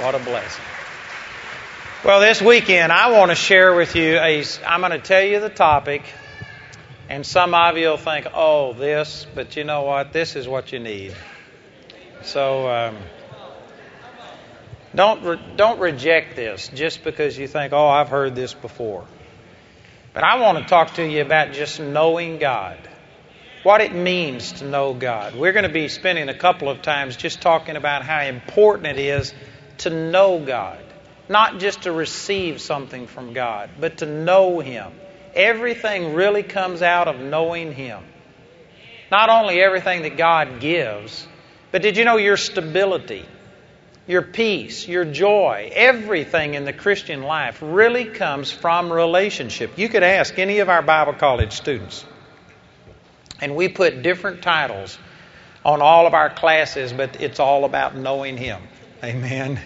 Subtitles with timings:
[0.00, 0.64] What a blessing.
[2.02, 4.42] Well, this weekend I want to share with you a.
[4.66, 6.02] I'm going to tell you the topic,
[7.10, 10.14] and some of you will think, "Oh, this," but you know what?
[10.14, 11.14] This is what you need.
[12.22, 12.96] So um,
[14.94, 19.04] don't re- don't reject this just because you think, "Oh, I've heard this before."
[20.14, 22.78] But I want to talk to you about just knowing God
[23.64, 25.34] what it means to know God.
[25.34, 28.98] We're going to be spending a couple of times just talking about how important it
[28.98, 29.34] is
[29.80, 30.78] to know God.
[31.28, 34.92] Not just to receive something from God, but to know Him.
[35.34, 38.02] Everything really comes out of knowing Him.
[39.10, 41.26] Not only everything that God gives,
[41.70, 43.24] but did you know your stability,
[44.06, 49.78] your peace, your joy, everything in the Christian life really comes from relationship.
[49.78, 52.04] You could ask any of our Bible college students
[53.40, 54.98] and we put different titles
[55.64, 58.62] on all of our classes, but it's all about knowing Him.
[59.02, 59.60] Amen.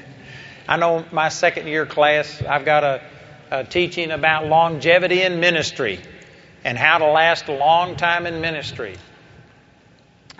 [0.68, 3.02] I know my second year class, I've got a,
[3.50, 6.00] a teaching about longevity in ministry
[6.64, 8.96] and how to last a long time in ministry.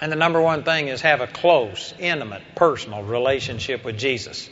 [0.01, 4.49] And the number one thing is have a close, intimate, personal relationship with Jesus.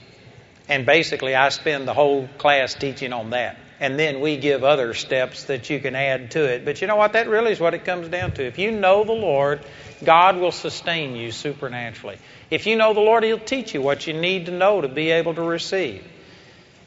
[0.69, 4.95] And basically, I spend the whole class teaching on that and then we give other
[4.95, 6.64] steps that you can add to it.
[6.64, 7.14] But you know what?
[7.14, 8.47] That really is what it comes down to.
[8.47, 9.61] If you know the Lord,
[10.05, 12.19] God will sustain you supernaturally.
[12.53, 15.11] If you know the Lord, He'll teach you what you need to know to be
[15.12, 16.05] able to receive.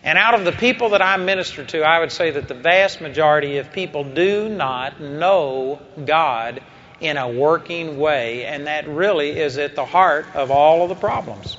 [0.03, 3.01] And out of the people that I minister to, I would say that the vast
[3.01, 6.61] majority of people do not know God
[6.99, 10.95] in a working way, and that really is at the heart of all of the
[10.95, 11.57] problems.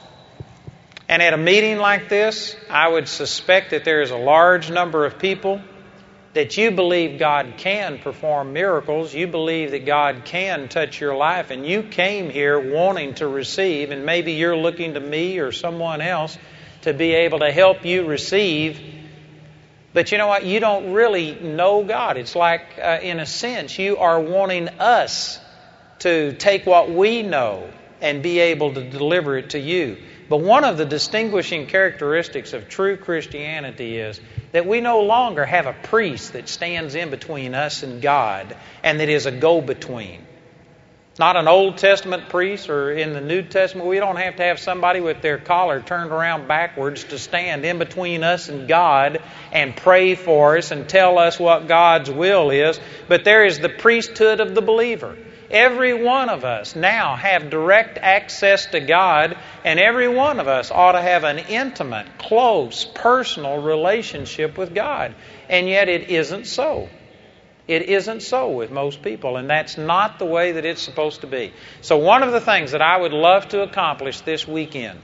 [1.09, 5.05] And at a meeting like this, I would suspect that there is a large number
[5.05, 5.61] of people
[6.37, 9.15] that you believe God can perform miracles.
[9.15, 13.91] You believe that God can touch your life, and you came here wanting to receive,
[13.91, 16.37] and maybe you're looking to me or someone else
[16.83, 18.78] to be able to help you receive.
[19.95, 20.45] But you know what?
[20.45, 22.19] You don't really know God.
[22.19, 25.41] It's like, uh, in a sense, you are wanting us
[26.00, 27.71] to take what we know
[28.03, 29.97] and be able to deliver it to you.
[30.28, 34.21] But one of the distinguishing characteristics of true Christianity is
[34.56, 39.00] that we no longer have a priest that stands in between us and God and
[39.00, 40.25] that is a go between.
[41.19, 43.87] Not an Old Testament priest or in the New Testament.
[43.87, 47.77] We don't have to have somebody with their collar turned around backwards to stand in
[47.77, 49.21] between us and God
[49.53, 52.81] and pray for us and tell us what God's will is.
[53.09, 55.19] But there is the priesthood of the believer.
[55.51, 60.71] Every one of us now have direct access to God, and every one of us
[60.71, 65.15] ought to have an intimate, close, personal relationship with God.
[65.49, 66.89] And yet it isn't so.
[67.69, 71.27] It isn't so with most people, and that's not the way that it's supposed to
[71.27, 71.53] be.
[71.81, 75.01] So, one of the things that I would love to accomplish this weekend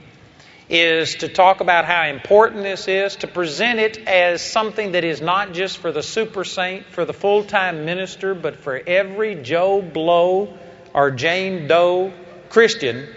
[0.73, 5.21] is to talk about how important this is, to present it as something that is
[5.21, 9.83] not just for the super saint, for the full time minister, but for every Joe
[9.83, 10.57] Blow
[10.91, 12.11] or Jane Doe
[12.49, 13.07] Christian.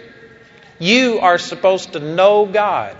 [0.77, 2.95] You are supposed to know God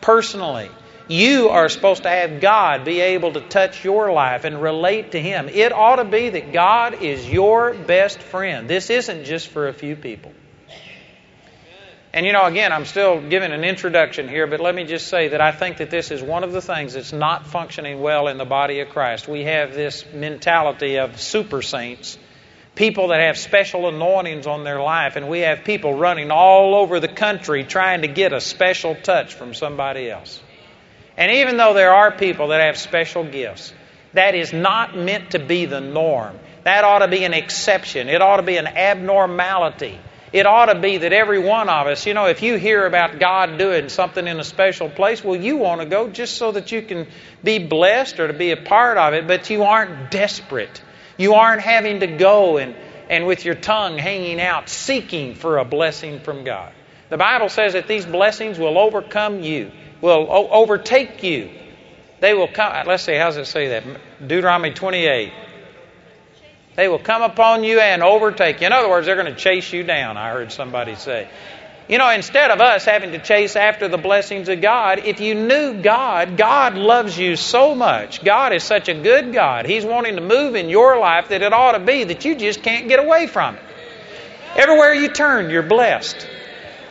[0.00, 0.68] personally.
[1.06, 5.22] You are supposed to have God be able to touch your life and relate to
[5.22, 5.48] Him.
[5.48, 8.68] It ought to be that God is your best friend.
[8.68, 10.32] This isn't just for a few people.
[12.16, 15.28] And you know, again, I'm still giving an introduction here, but let me just say
[15.28, 18.38] that I think that this is one of the things that's not functioning well in
[18.38, 19.28] the body of Christ.
[19.28, 22.16] We have this mentality of super saints,
[22.74, 27.00] people that have special anointings on their life, and we have people running all over
[27.00, 30.40] the country trying to get a special touch from somebody else.
[31.18, 33.74] And even though there are people that have special gifts,
[34.14, 36.38] that is not meant to be the norm.
[36.64, 38.08] That ought to be an exception.
[38.08, 39.98] It ought to be an abnormality.
[40.36, 43.18] It ought to be that every one of us, you know, if you hear about
[43.18, 46.72] God doing something in a special place, well, you want to go just so that
[46.72, 47.06] you can
[47.42, 50.82] be blessed or to be a part of it, but you aren't desperate.
[51.16, 52.76] You aren't having to go and,
[53.08, 56.70] and with your tongue hanging out seeking for a blessing from God.
[57.08, 59.72] The Bible says that these blessings will overcome you,
[60.02, 61.48] will o- overtake you.
[62.20, 62.86] They will come.
[62.86, 63.84] Let's see, how does it say that?
[64.20, 65.32] Deuteronomy 28.
[66.76, 68.66] They will come upon you and overtake you.
[68.66, 71.26] In other words, they're going to chase you down, I heard somebody say.
[71.88, 75.34] You know, instead of us having to chase after the blessings of God, if you
[75.34, 78.22] knew God, God loves you so much.
[78.24, 79.66] God is such a good God.
[79.66, 82.62] He's wanting to move in your life that it ought to be that you just
[82.62, 83.62] can't get away from it.
[84.56, 86.28] Everywhere you turn, you're blessed.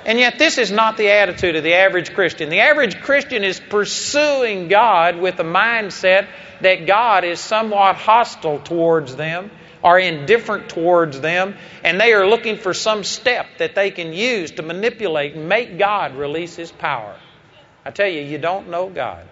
[0.05, 2.49] And yet, this is not the attitude of the average Christian.
[2.49, 6.27] The average Christian is pursuing God with the mindset
[6.61, 9.51] that God is somewhat hostile towards them
[9.85, 14.51] are indifferent towards them, and they are looking for some step that they can use
[14.51, 17.15] to manipulate and make God release His power.
[17.85, 19.27] I tell you, you don't know God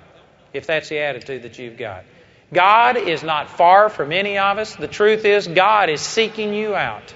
[0.54, 2.06] if that's the attitude that you've got.
[2.54, 4.76] God is not far from any of us.
[4.76, 7.16] The truth is, God is seeking you out.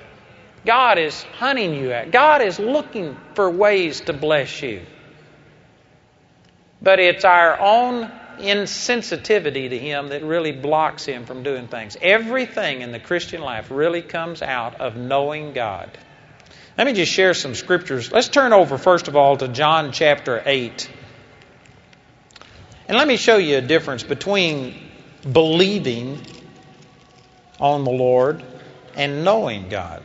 [0.65, 2.09] God is hunting you out.
[2.09, 4.81] God is looking for ways to bless you.
[6.81, 11.97] But it's our own insensitivity to Him that really blocks Him from doing things.
[12.01, 15.97] Everything in the Christian life really comes out of knowing God.
[16.77, 18.11] Let me just share some scriptures.
[18.11, 20.89] Let's turn over, first of all, to John chapter 8.
[22.87, 24.75] And let me show you a difference between
[25.29, 26.21] believing
[27.59, 28.43] on the Lord
[28.95, 30.03] and knowing God.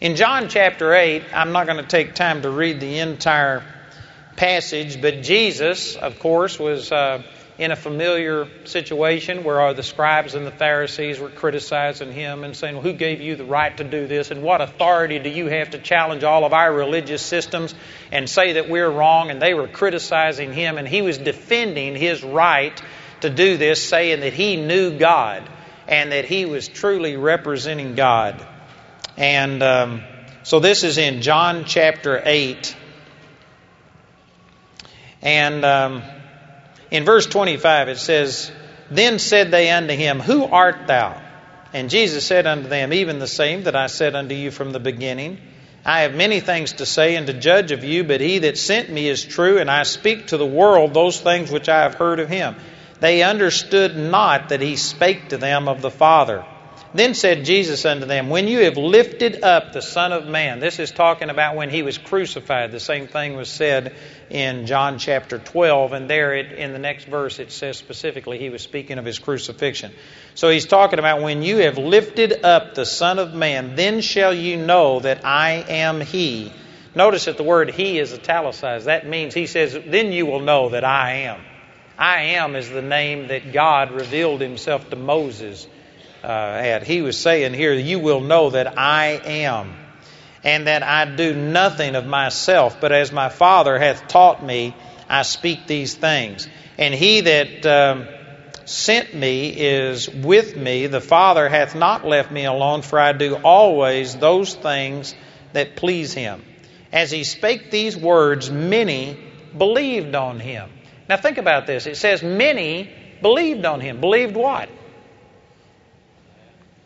[0.00, 3.64] In John chapter 8, I'm not going to take time to read the entire
[4.38, 7.22] passage, but Jesus, of course, was uh,
[7.58, 12.74] in a familiar situation where the scribes and the Pharisees were criticizing him and saying,
[12.74, 14.30] well, Who gave you the right to do this?
[14.30, 17.74] And what authority do you have to challenge all of our religious systems
[18.12, 19.30] and say that we're wrong?
[19.30, 22.80] And they were criticizing him, and he was defending his right
[23.22, 25.50] to do this, saying that he knew God
[25.88, 28.46] and that he was truly representing God.
[29.16, 30.02] And um,
[30.44, 32.76] so this is in John chapter 8.
[35.22, 36.02] And um,
[36.90, 38.50] in verse 25 it says,
[38.90, 41.20] Then said they unto him, Who art thou?
[41.72, 44.80] And Jesus said unto them, Even the same that I said unto you from the
[44.80, 45.38] beginning.
[45.84, 48.90] I have many things to say and to judge of you, but he that sent
[48.90, 52.20] me is true, and I speak to the world those things which I have heard
[52.20, 52.56] of him.
[53.00, 56.44] They understood not that he spake to them of the Father.
[56.94, 60.78] Then said Jesus unto them, When you have lifted up the Son of Man, this
[60.78, 62.72] is talking about when he was crucified.
[62.72, 63.94] The same thing was said
[64.30, 68.48] in John chapter 12, and there it, in the next verse it says specifically he
[68.48, 69.92] was speaking of his crucifixion.
[70.34, 74.32] So he's talking about when you have lifted up the Son of Man, then shall
[74.32, 76.50] you know that I am he.
[76.94, 78.86] Notice that the word he is italicized.
[78.86, 81.42] That means he says, Then you will know that I am.
[81.98, 85.66] I am is the name that God revealed himself to Moses
[86.22, 86.82] uh, at.
[86.82, 89.74] He was saying here, You will know that I am,
[90.44, 94.74] and that I do nothing of myself, but as my Father hath taught me,
[95.08, 96.48] I speak these things.
[96.76, 98.06] And he that um,
[98.64, 100.86] sent me is with me.
[100.86, 105.14] The Father hath not left me alone, for I do always those things
[105.52, 106.44] that please him.
[106.92, 109.18] As he spake these words, many
[109.56, 110.70] believed on him.
[111.08, 111.86] Now think about this.
[111.86, 112.90] It says many
[113.22, 114.00] believed on him.
[114.00, 114.68] Believed what?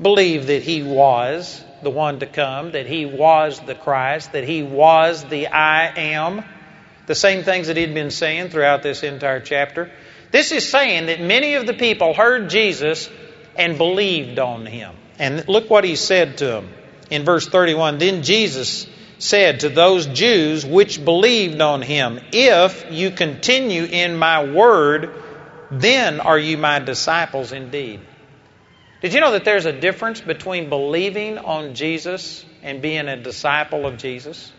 [0.02, 4.62] Believed that he was the one to come, that he was the Christ, that he
[4.62, 6.44] was the I am,
[7.06, 9.90] the same things that he'd been saying throughout this entire chapter.
[10.30, 13.10] This is saying that many of the people heard Jesus
[13.56, 14.94] and believed on him.
[15.18, 16.68] And look what he said to them
[17.10, 17.98] in verse 31.
[17.98, 18.86] Then Jesus
[19.18, 25.10] said to those Jews which believed on him, If you continue in my word,
[25.70, 28.00] then are you my disciples indeed.
[29.02, 33.84] Did you know that there's a difference between believing on Jesus and being a disciple
[33.84, 34.52] of Jesus?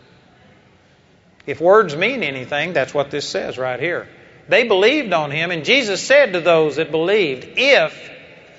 [1.45, 4.07] If words mean anything, that's what this says right here.
[4.49, 8.11] They believed on him, and Jesus said to those that believed, If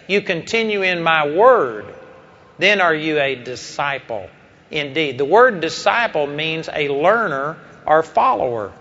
[0.08, 1.94] you continue in my word,
[2.58, 4.30] then are you a disciple
[4.70, 5.18] indeed.
[5.18, 8.72] The word disciple means a learner or follower.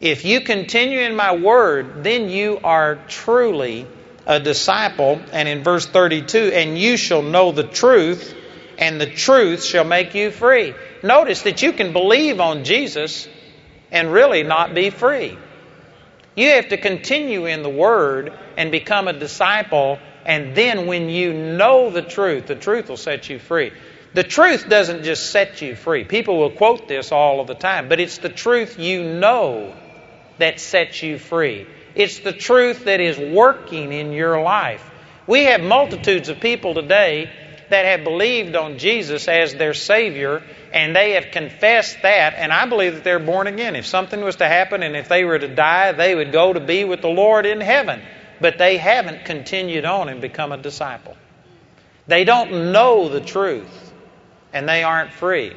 [0.00, 3.86] If you continue in my word, then you are truly
[4.26, 5.20] a disciple.
[5.32, 8.34] And in verse 32, and you shall know the truth,
[8.78, 10.74] and the truth shall make you free.
[11.02, 13.28] Notice that you can believe on Jesus
[13.90, 15.38] and really not be free.
[16.34, 21.32] You have to continue in the Word and become a disciple, and then when you
[21.32, 23.72] know the truth, the truth will set you free.
[24.12, 26.04] The truth doesn't just set you free.
[26.04, 29.74] People will quote this all of the time, but it's the truth you know
[30.38, 31.66] that sets you free.
[31.96, 34.88] It's the truth that is working in your life.
[35.26, 37.30] We have multitudes of people today
[37.70, 42.66] that have believed on Jesus as their Savior and they have confessed that, and I
[42.66, 43.76] believe that they're born again.
[43.76, 46.60] If something was to happen and if they were to die, they would go to
[46.60, 48.02] be with the Lord in heaven.
[48.40, 51.16] But they haven't continued on and become a disciple.
[52.06, 53.92] They don't know the truth,
[54.52, 55.54] and they aren't free.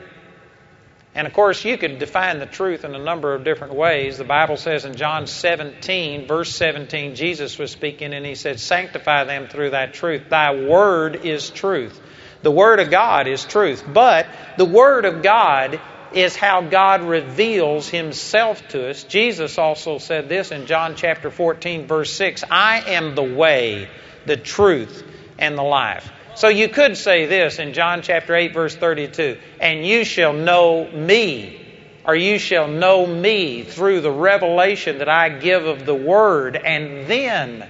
[1.16, 4.18] And of course, you could define the truth in a number of different ways.
[4.18, 9.24] The Bible says in John 17, verse 17, Jesus was speaking and he said, Sanctify
[9.24, 10.30] them through that truth.
[10.30, 12.00] Thy word is truth.
[12.42, 13.84] The Word of God is truth.
[13.86, 15.80] But the Word of God
[16.13, 19.04] is how God reveals Himself to us.
[19.04, 23.89] Jesus also said this in John chapter 14, verse 6 I am the way,
[24.25, 25.04] the truth,
[25.38, 26.10] and the life.
[26.39, 30.89] So you could say this in John chapter 8, verse 32 And you shall know
[30.89, 31.60] me,
[32.05, 37.08] or you shall know me through the revelation that I give of the Word, and
[37.08, 37.67] then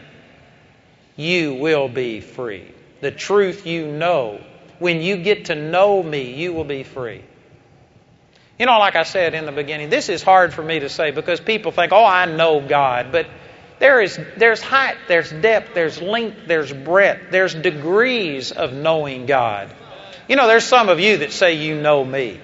[1.15, 2.71] you will be free.
[3.01, 4.39] The truth you know.
[4.77, 7.23] When you get to know me, you will be free.
[8.59, 11.09] You know, like I said in the beginning, this is hard for me to say
[11.09, 13.11] because people think, oh, I know God.
[13.11, 13.25] But
[13.79, 19.73] there is, there's height, there's depth, there's length, there's breadth, there's degrees of knowing God.
[20.27, 22.39] You know, there's some of you that say you know me.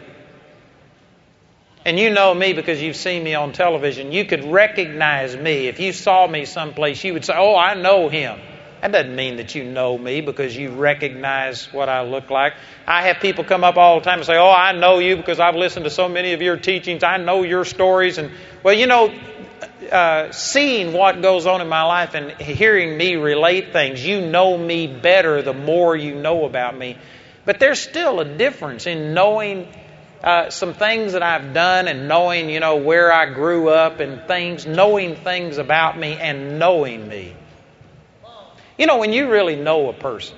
[1.85, 4.11] And you know me because you've seen me on television.
[4.11, 5.67] You could recognize me.
[5.67, 8.39] If you saw me someplace, you would say, Oh, I know him.
[8.81, 12.53] That doesn't mean that you know me because you recognize what I look like.
[12.87, 15.39] I have people come up all the time and say, Oh, I know you because
[15.39, 17.03] I've listened to so many of your teachings.
[17.03, 18.17] I know your stories.
[18.17, 18.31] And,
[18.63, 19.13] well, you know,
[19.91, 24.57] uh, seeing what goes on in my life and hearing me relate things, you know
[24.57, 26.97] me better the more you know about me.
[27.45, 29.67] But there's still a difference in knowing
[30.23, 34.21] uh, some things that I've done and knowing, you know, where I grew up and
[34.27, 37.35] things, knowing things about me and knowing me.
[38.77, 40.35] You know, when you really know a person,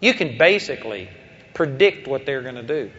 [0.00, 1.08] you can basically
[1.54, 2.90] predict what they're going to do.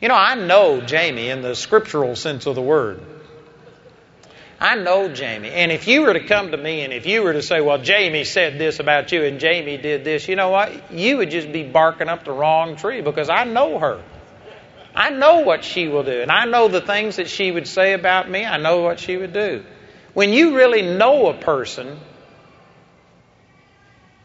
[0.00, 3.02] You know, I know Jamie in the scriptural sense of the word.
[4.58, 5.50] I know Jamie.
[5.50, 7.78] And if you were to come to me and if you were to say, well,
[7.78, 10.92] Jamie said this about you and Jamie did this, you know what?
[10.92, 14.02] You would just be barking up the wrong tree because I know her.
[14.94, 16.22] I know what she will do.
[16.22, 18.46] And I know the things that she would say about me.
[18.46, 19.62] I know what she would do.
[20.14, 21.98] When you really know a person,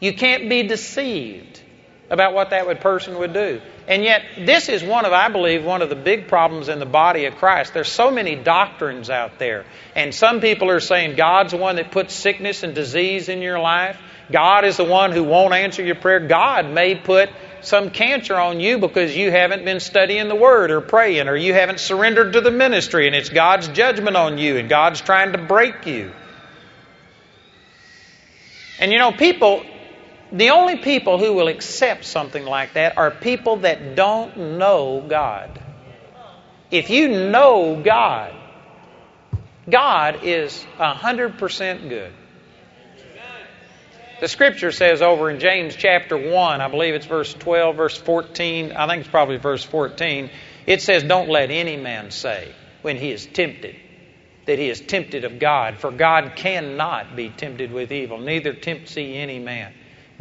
[0.00, 1.60] you can't be deceived
[2.08, 3.60] about what that person would do.
[3.88, 6.86] And yet, this is one of, I believe, one of the big problems in the
[6.86, 7.74] body of Christ.
[7.74, 9.64] There's so many doctrines out there.
[9.96, 13.58] And some people are saying God's the one that puts sickness and disease in your
[13.58, 13.98] life.
[14.30, 16.20] God is the one who won't answer your prayer.
[16.20, 17.28] God may put
[17.60, 21.52] some cancer on you because you haven't been studying the Word or praying or you
[21.52, 25.38] haven't surrendered to the ministry and it's God's judgment on you and God's trying to
[25.38, 26.12] break you.
[28.78, 29.64] And you know, people
[30.32, 35.60] the only people who will accept something like that are people that don't know God.
[36.70, 38.34] If you know God,
[39.68, 42.12] God is 100% good.
[44.20, 48.72] The scripture says over in James chapter 1, I believe it's verse 12, verse 14,
[48.72, 50.30] I think it's probably verse 14,
[50.66, 53.76] it says, Don't let any man say when he is tempted
[54.46, 58.94] that he is tempted of God, for God cannot be tempted with evil, neither tempts
[58.94, 59.72] he any man.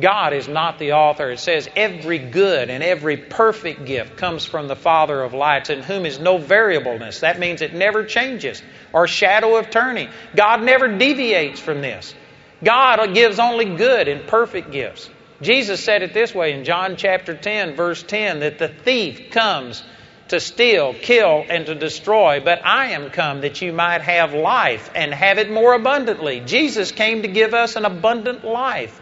[0.02, 1.30] God is not the author.
[1.30, 5.84] It says, Every good and every perfect gift comes from the Father of lights, in
[5.84, 7.20] whom is no variableness.
[7.22, 10.10] That means it never changes or shadow of turning.
[10.36, 12.16] God never deviates from this.
[12.64, 15.10] God gives only good and perfect gifts.
[15.42, 19.84] Jesus said it this way in John chapter 10, verse 10, that the thief comes
[20.28, 24.90] to steal, kill, and to destroy, but I am come that you might have life
[24.96, 26.40] and have it more abundantly.
[26.42, 29.01] Jesus came to give us an abundant life.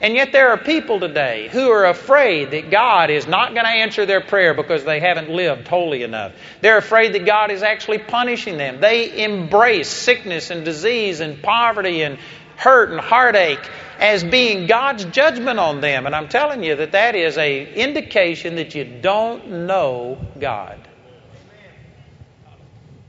[0.00, 3.70] And yet there are people today who are afraid that God is not going to
[3.70, 6.32] answer their prayer because they haven't lived holy enough.
[6.62, 8.80] They're afraid that God is actually punishing them.
[8.80, 12.18] They embrace sickness and disease and poverty and
[12.56, 16.06] hurt and heartache as being God's judgment on them.
[16.06, 20.78] And I'm telling you that that is a indication that you don't know God.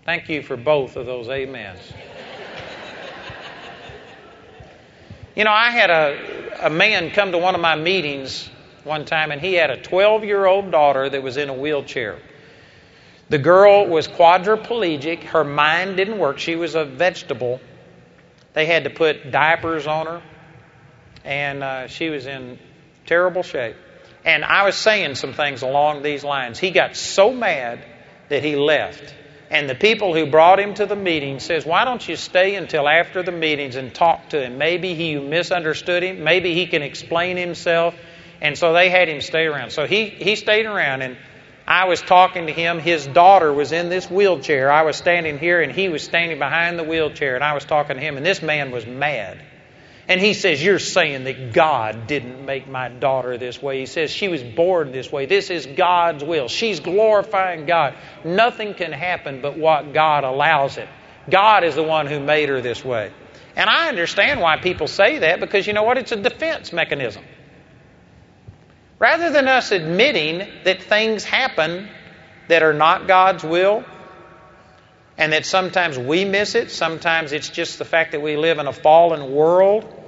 [0.04, 1.80] Thank you for both of those amens.
[5.36, 8.50] You know, I had a, a man come to one of my meetings
[8.84, 12.20] one time, and he had a 12 year old daughter that was in a wheelchair.
[13.30, 15.24] The girl was quadriplegic.
[15.24, 16.40] Her mind didn't work.
[16.40, 17.62] She was a vegetable.
[18.54, 20.22] They had to put diapers on her,
[21.24, 22.60] and uh, she was in
[23.06, 23.78] terrible shape.
[24.26, 26.60] And I was saying some things along these lines.
[26.60, 27.86] He got so mad
[28.28, 29.16] that he left.
[29.52, 32.88] And the people who brought him to the meeting says, "Why don't you stay until
[32.88, 34.58] after the meetings and talk to him?
[34.58, 36.24] Maybe he misunderstood him.
[36.24, 37.94] Maybe he can explain himself."
[38.42, 39.72] And so they had him stay around.
[39.72, 41.18] So he he stayed around and
[41.68, 42.80] I was talking to him.
[42.80, 44.72] His daughter was in this wheelchair.
[44.72, 47.98] I was standing here and he was standing behind the wheelchair and I was talking
[47.98, 49.38] to him and this man was mad.
[50.12, 53.80] And he says, You're saying that God didn't make my daughter this way.
[53.80, 55.26] He says, She was born this way.
[55.26, 56.50] This is God's will.
[56.50, 57.96] She's glorifying God.
[58.26, 60.90] Nothing can happen but what God allows it.
[61.30, 63.14] God is the one who made her this way.
[63.56, 65.98] And I understand why people say that because you know what?
[65.98, 67.24] It's a defense mechanism.
[69.00, 71.88] Rather than us admitting that things happen
[72.50, 73.86] that are not God's will,
[75.18, 78.68] and that sometimes we miss it, sometimes it's just the fact that we live in
[78.68, 80.00] a fallen world,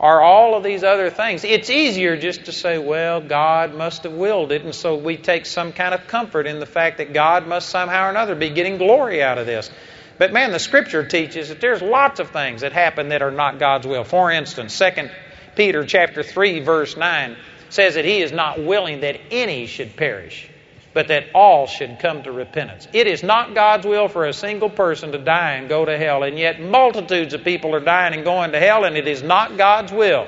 [0.00, 1.44] are all of these other things.
[1.44, 5.46] It's easier just to say, well, God must have willed it, and so we take
[5.46, 8.78] some kind of comfort in the fact that God must somehow or another be getting
[8.78, 9.70] glory out of this.
[10.18, 13.58] But man, the scripture teaches that there's lots of things that happen that are not
[13.58, 14.04] God's will.
[14.04, 15.10] For instance, 2
[15.56, 17.36] Peter chapter 3 verse 9
[17.68, 20.48] says that he is not willing that any should perish,
[20.94, 22.88] but that all should come to repentance.
[22.92, 26.22] It is not God's will for a single person to die and go to hell,
[26.22, 29.58] and yet multitudes of people are dying and going to hell, and it is not
[29.58, 30.26] God's will.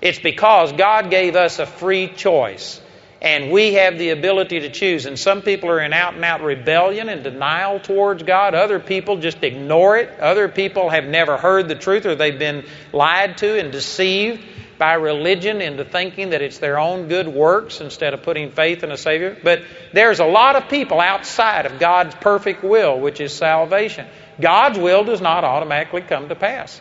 [0.00, 2.80] It's because God gave us a free choice.
[3.20, 5.04] And we have the ability to choose.
[5.06, 8.54] And some people are in out and out rebellion and denial towards God.
[8.54, 10.20] Other people just ignore it.
[10.20, 14.44] Other people have never heard the truth or they've been lied to and deceived
[14.78, 18.92] by religion into thinking that it's their own good works instead of putting faith in
[18.92, 19.36] a Savior.
[19.42, 24.06] But there's a lot of people outside of God's perfect will, which is salvation.
[24.40, 26.80] God's will does not automatically come to pass.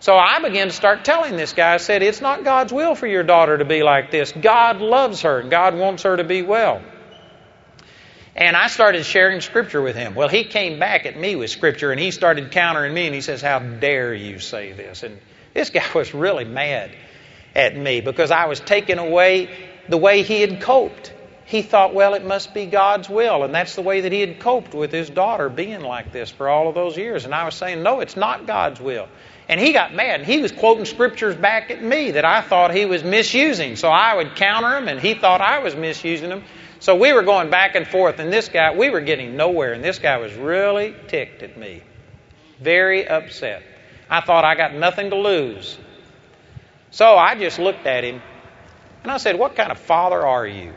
[0.00, 3.06] So I began to start telling this guy, I said, It's not God's will for
[3.06, 4.32] your daughter to be like this.
[4.32, 6.82] God loves her, and God wants her to be well.
[8.36, 10.14] And I started sharing Scripture with him.
[10.14, 13.20] Well, he came back at me with Scripture, and he started countering me, and he
[13.20, 15.02] says, How dare you say this?
[15.02, 15.18] And
[15.54, 16.92] this guy was really mad
[17.58, 19.50] at me because I was taking away
[19.88, 21.12] the way he had coped.
[21.44, 23.42] He thought, well, it must be God's will.
[23.42, 26.48] And that's the way that he had coped with his daughter being like this for
[26.48, 27.24] all of those years.
[27.24, 29.08] And I was saying, no, it's not God's will.
[29.48, 30.20] And he got mad.
[30.20, 33.76] And he was quoting scriptures back at me that I thought he was misusing.
[33.76, 36.44] So I would counter him, and he thought I was misusing them.
[36.80, 39.82] So we were going back and forth, and this guy, we were getting nowhere, and
[39.82, 41.82] this guy was really ticked at me.
[42.60, 43.62] Very upset.
[44.10, 45.78] I thought I got nothing to lose.
[46.90, 48.20] So I just looked at him,
[49.02, 50.72] and I said, What kind of father are you?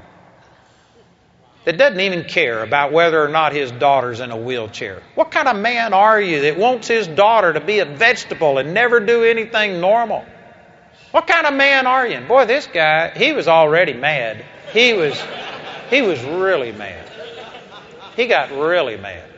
[1.63, 5.01] that doesn't even care about whether or not his daughter's in a wheelchair?
[5.15, 8.73] What kind of man are you that wants his daughter to be a vegetable and
[8.73, 10.25] never do anything normal?
[11.11, 12.15] What kind of man are you?
[12.15, 14.43] And boy, this guy, he was already mad.
[14.73, 15.21] He was
[15.89, 17.07] he was really mad.
[18.15, 19.30] He got really mad.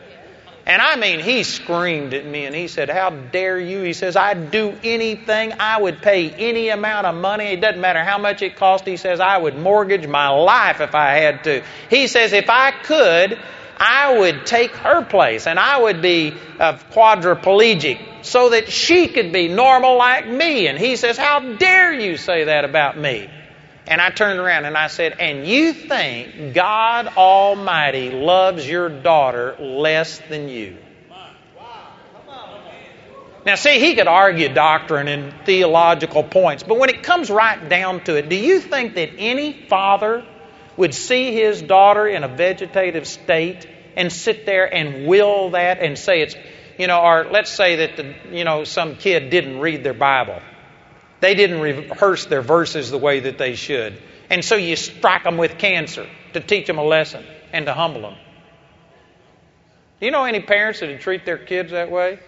[0.66, 3.82] And I mean, he screamed at me and he said, How dare you?
[3.82, 5.54] He says, I'd do anything.
[5.60, 7.46] I would pay any amount of money.
[7.48, 8.86] It doesn't matter how much it cost.
[8.86, 11.64] He says, I would mortgage my life if I had to.
[11.90, 13.38] He says, If I could,
[13.78, 19.34] I would take her place and I would be a quadriplegic so that she could
[19.34, 20.68] be normal like me.
[20.68, 23.30] And he says, How dare you say that about me?
[23.86, 29.56] And I turned around and I said, And you think God Almighty loves your daughter
[29.60, 30.78] less than you?
[33.46, 38.02] Now, see, he could argue doctrine and theological points, but when it comes right down
[38.06, 40.26] to it, do you think that any father
[40.78, 43.68] would see his daughter in a vegetative state
[43.98, 46.36] and sit there and will that and say it's,
[46.78, 50.42] you know, or let's say that, the, you know, some kid didn't read their Bible
[51.24, 53.98] they didn't rehearse their verses the way that they should.
[54.30, 58.02] And so you strike them with cancer to teach them a lesson and to humble
[58.02, 58.16] them.
[60.02, 62.20] Do you know any parents that would treat their kids that way?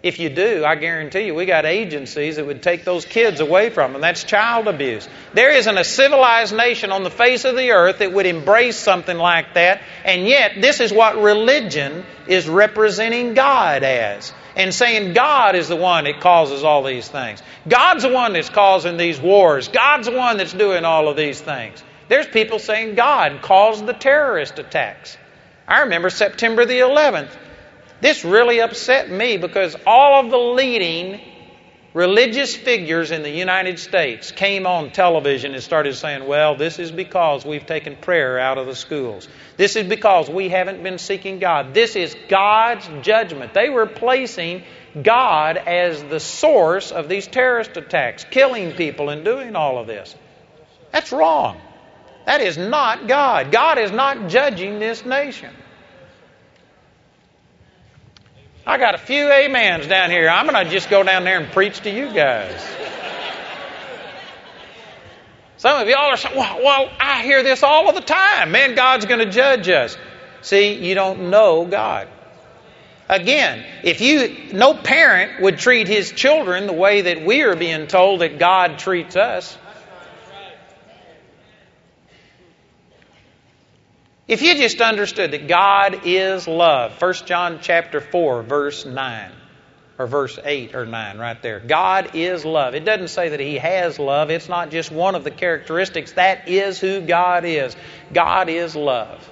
[0.00, 3.70] If you do, I guarantee you, we got agencies that would take those kids away
[3.70, 4.00] from them.
[4.00, 5.08] That's child abuse.
[5.34, 9.16] There isn't a civilized nation on the face of the earth that would embrace something
[9.16, 15.56] like that, and yet this is what religion is representing God as and saying God
[15.56, 17.42] is the one that causes all these things.
[17.68, 19.66] God's the one that's causing these wars.
[19.66, 21.82] God's the one that's doing all of these things.
[22.08, 25.16] There's people saying God caused the terrorist attacks.
[25.66, 27.30] I remember September the 11th.
[28.00, 31.20] This really upset me because all of the leading
[31.94, 36.92] religious figures in the United States came on television and started saying, well, this is
[36.92, 39.26] because we've taken prayer out of the schools.
[39.56, 41.74] This is because we haven't been seeking God.
[41.74, 43.52] This is God's judgment.
[43.52, 44.62] They were placing
[45.02, 50.14] God as the source of these terrorist attacks, killing people and doing all of this.
[50.92, 51.60] That's wrong.
[52.26, 53.50] That is not God.
[53.50, 55.54] God is not judging this nation.
[58.68, 60.28] I got a few amens down here.
[60.28, 62.62] I'm going to just go down there and preach to you guys.
[65.56, 68.52] Some of y'all are saying, well, well, I hear this all of the time.
[68.52, 69.96] Man, God's going to judge us.
[70.42, 72.08] See, you don't know God.
[73.08, 77.86] Again, if you, no parent would treat his children the way that we are being
[77.86, 79.56] told that God treats us.
[84.28, 89.32] If you just understood that God is love, 1 John chapter 4 verse 9
[89.98, 91.60] or verse 8 or 9 right there.
[91.60, 92.74] God is love.
[92.74, 94.30] It doesn't say that he has love.
[94.30, 96.12] It's not just one of the characteristics.
[96.12, 97.74] That is who God is.
[98.12, 99.26] God is love.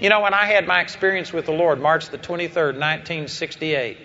[0.00, 3.98] You know, when I had my experience with the Lord, March the 23rd, 1968,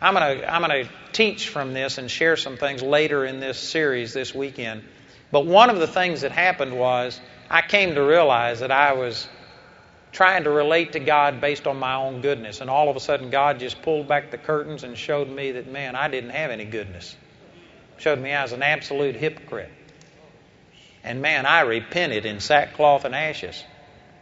[0.00, 3.38] I'm going to I'm going to teach from this and share some things later in
[3.38, 4.82] this series this weekend.
[5.30, 7.20] But one of the things that happened was
[7.50, 9.28] I came to realize that I was
[10.12, 12.60] trying to relate to God based on my own goodness.
[12.60, 15.70] And all of a sudden, God just pulled back the curtains and showed me that,
[15.70, 17.16] man, I didn't have any goodness.
[17.98, 19.70] Showed me I was an absolute hypocrite.
[21.02, 23.62] And man, I repented in sackcloth and ashes.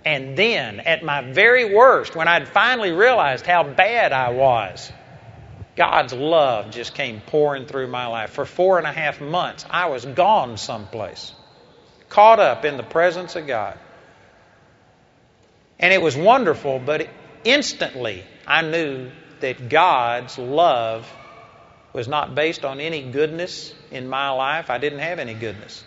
[0.04, 4.92] And then, at my very worst, when I'd finally realized how bad I was,
[5.76, 8.30] God's love just came pouring through my life.
[8.30, 11.32] For four and a half months, I was gone someplace,
[12.08, 13.78] caught up in the presence of God.
[15.78, 17.08] And it was wonderful, but
[17.44, 21.10] instantly I knew that God's love
[21.92, 24.70] was not based on any goodness in my life.
[24.70, 25.84] I didn't have any goodness.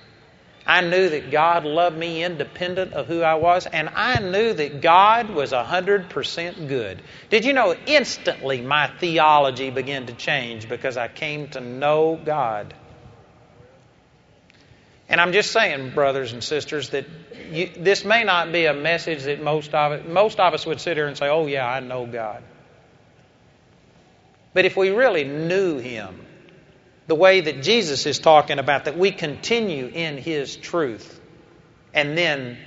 [0.66, 4.82] I knew that God loved me independent of who I was, and I knew that
[4.82, 7.02] God was 100% good.
[7.30, 12.76] Did you know instantly my theology began to change because I came to know God?
[15.12, 17.06] And I'm just saying, brothers and sisters, that
[17.52, 20.96] you, this may not be a message that most of most of us would sit
[20.96, 22.42] here and say, "Oh yeah, I know God."
[24.54, 26.18] But if we really knew Him,
[27.08, 31.20] the way that Jesus is talking about, that we continue in His truth,
[31.94, 32.58] and then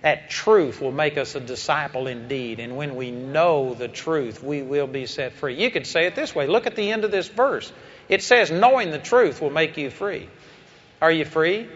[0.00, 2.58] that truth will make us a disciple indeed.
[2.58, 5.62] And when we know the truth, we will be set free.
[5.62, 7.70] You could say it this way look at the end of this verse.
[8.08, 10.30] It says, Knowing the truth will make you free.
[11.00, 11.68] Are you free?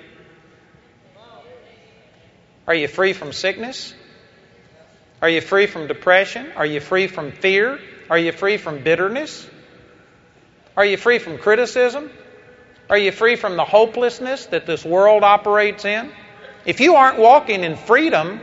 [2.67, 3.95] Are you free from sickness?
[5.21, 6.53] Are you free from depression?
[6.57, 7.79] Are you free from fear?
[8.09, 9.49] Are you free from bitterness?
[10.77, 12.11] Are you free from criticism?
[12.89, 16.11] Are you free from the hopelessness that this world operates in?
[16.65, 18.41] If you aren't walking in freedom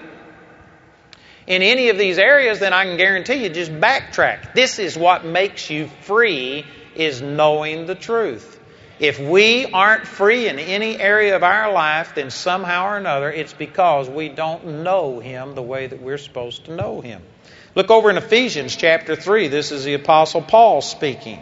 [1.48, 4.54] in any of these areas, then I can guarantee you just backtrack.
[4.54, 8.60] This is what makes you free is knowing the truth.
[9.00, 13.54] If we aren't free in any area of our life, then somehow or another it's
[13.54, 17.22] because we don't know Him the way that we're supposed to know Him.
[17.76, 19.50] Look over in Ephesians chapter 3.
[19.50, 21.40] This is the Apostle Paul speaking.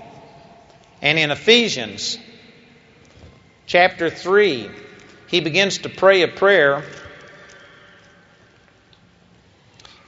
[1.02, 2.18] And in Ephesians
[3.68, 4.70] chapter 3,
[5.28, 6.84] he begins to pray a prayer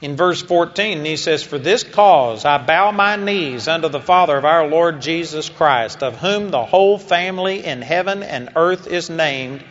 [0.00, 4.36] in verse 14, he says, For this cause I bow my knees unto the Father
[4.36, 9.10] of our Lord Jesus Christ, of whom the whole family in heaven and earth is
[9.10, 9.64] named,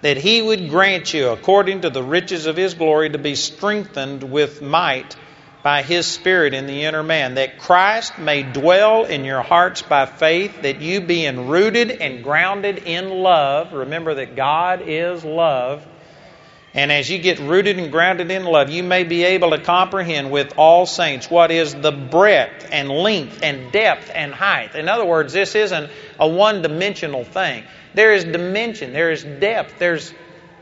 [0.00, 4.24] that he would grant you, according to the riches of his glory, to be strengthened
[4.24, 5.14] with might
[5.62, 10.06] by his Spirit in the inner man, that Christ may dwell in your hearts by
[10.06, 15.86] faith, that you being rooted and grounded in love, remember that God is love
[16.78, 20.30] and as you get rooted and grounded in love, you may be able to comprehend
[20.30, 24.76] with all saints what is the breadth and length and depth and height.
[24.76, 27.64] In other words, this isn't a one dimensional thing.
[27.94, 30.14] There is dimension, there is depth, there's,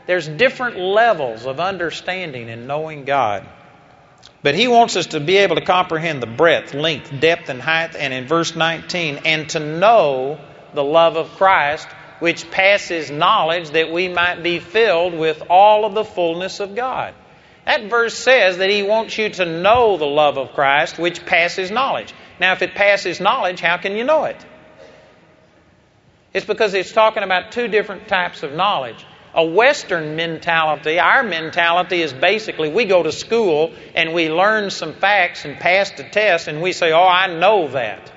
[0.07, 3.47] there's different levels of understanding and knowing God.
[4.41, 7.95] But he wants us to be able to comprehend the breadth, length, depth, and height.
[7.95, 10.39] And in verse 19, and to know
[10.73, 11.87] the love of Christ
[12.19, 17.13] which passes knowledge, that we might be filled with all of the fullness of God.
[17.65, 21.69] That verse says that He wants you to know the love of Christ, which passes
[21.69, 22.13] knowledge.
[22.39, 24.37] Now, if it passes knowledge, how can you know it?
[26.33, 29.05] It's because it's talking about two different types of knowledge.
[29.33, 34.93] A Western mentality, our mentality is basically we go to school and we learn some
[34.93, 38.11] facts and pass the test and we say, Oh, I know that.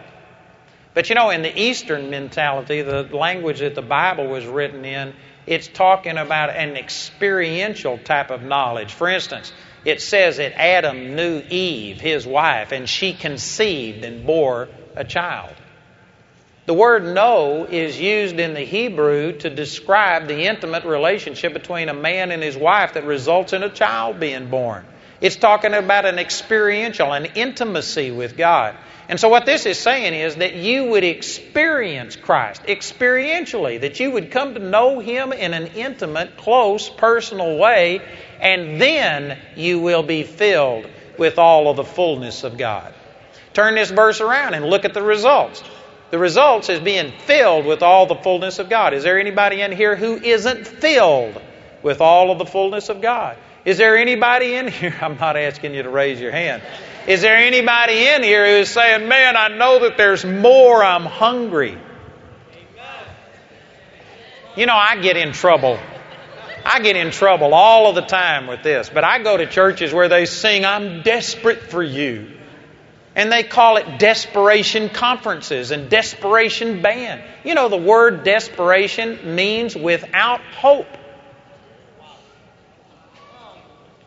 [0.92, 5.14] But you know, in the Eastern mentality, the language that the Bible was written in,
[5.46, 8.92] it's talking about an experiential type of knowledge.
[8.92, 9.52] For instance,
[9.84, 15.54] it says that Adam knew Eve, his wife, and she conceived and bore a child.
[16.66, 21.94] The word know is used in the Hebrew to describe the intimate relationship between a
[21.94, 24.84] man and his wife that results in a child being born.
[25.20, 28.76] It's talking about an experiential, an intimacy with God.
[29.10, 34.12] And so, what this is saying is that you would experience Christ experientially, that you
[34.12, 38.02] would come to know Him in an intimate, close, personal way,
[38.38, 40.86] and then you will be filled
[41.18, 42.94] with all of the fullness of God.
[43.52, 45.64] Turn this verse around and look at the results.
[46.12, 48.94] The results is being filled with all the fullness of God.
[48.94, 51.42] Is there anybody in here who isn't filled
[51.82, 53.36] with all of the fullness of God?
[53.70, 54.98] Is there anybody in here?
[55.00, 56.60] I'm not asking you to raise your hand.
[57.06, 61.04] Is there anybody in here who is saying, Man, I know that there's more, I'm
[61.04, 61.78] hungry?
[64.56, 65.78] You know, I get in trouble.
[66.64, 69.94] I get in trouble all of the time with this, but I go to churches
[69.94, 72.26] where they sing, I'm desperate for you.
[73.14, 77.22] And they call it desperation conferences and desperation band.
[77.44, 80.88] You know, the word desperation means without hope.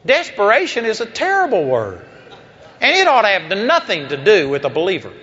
[0.05, 2.05] Desperation is a terrible word.
[2.81, 5.13] And it ought to have nothing to do with a believer.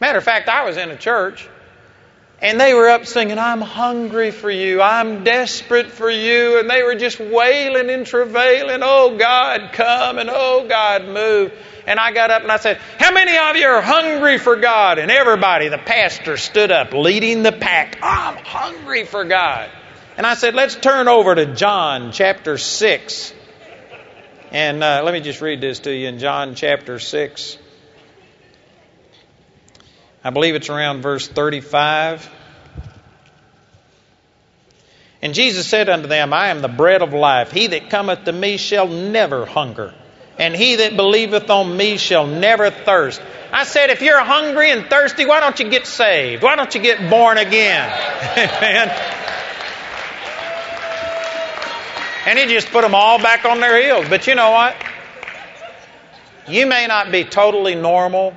[0.00, 1.48] Matter of fact, I was in a church
[2.42, 4.80] and they were up singing, I'm hungry for you.
[4.80, 6.58] I'm desperate for you.
[6.58, 11.52] And they were just wailing and travailing, Oh God, come and oh God, move.
[11.86, 14.98] And I got up and I said, How many of you are hungry for God?
[14.98, 17.98] And everybody, the pastor stood up leading the pack.
[18.02, 19.70] I'm hungry for God.
[20.20, 23.32] And I said, Let's turn over to John chapter 6.
[24.50, 27.56] And uh, let me just read this to you in John chapter 6.
[30.22, 32.28] I believe it's around verse 35.
[35.22, 37.50] And Jesus said unto them, I am the bread of life.
[37.50, 39.94] He that cometh to me shall never hunger,
[40.36, 43.22] and he that believeth on me shall never thirst.
[43.52, 46.42] I said, if you're hungry and thirsty, why don't you get saved?
[46.42, 47.90] Why don't you get born again?
[48.36, 49.19] Amen.
[52.26, 54.08] And he just put them all back on their heels.
[54.08, 54.76] But you know what?
[56.48, 58.34] You may not be totally normal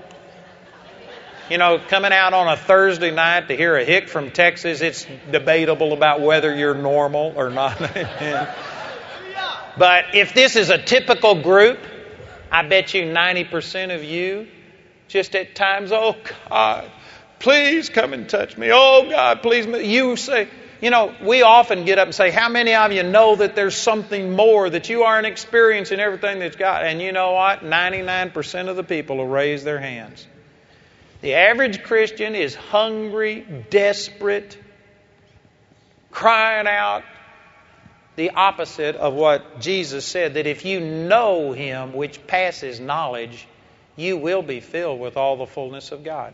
[1.50, 5.06] you know, coming out on a Thursday night to hear a hick from Texas, it's
[5.32, 7.78] debatable about whether you're normal or not.
[9.78, 11.80] but if this is a typical group,
[12.52, 14.48] I bet you 90% of you
[15.08, 16.15] just at times, oh
[16.50, 16.89] God,
[17.39, 18.69] please come and touch me.
[18.72, 19.65] Oh God, please.
[19.65, 20.48] You say,
[20.84, 23.74] you know, we often get up and say, How many of you know that there's
[23.74, 26.84] something more, that you aren't experiencing everything that's God?
[26.84, 27.62] And you know what?
[27.62, 30.28] 99% of the people will raise their hands.
[31.22, 34.58] The average Christian is hungry, desperate,
[36.12, 37.06] crying out
[38.17, 43.48] the opposite of what Jesus said that if you know Him, which passes knowledge,
[43.96, 46.34] you will be filled with all the fullness of God.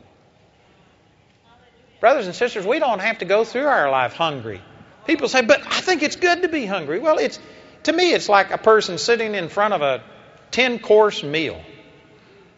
[1.99, 4.61] Brothers and sisters, we don't have to go through our life hungry.
[5.05, 6.99] People say, but I think it's good to be hungry.
[6.99, 7.39] Well, it's
[7.83, 10.03] to me, it's like a person sitting in front of a
[10.51, 11.61] 10 course meal.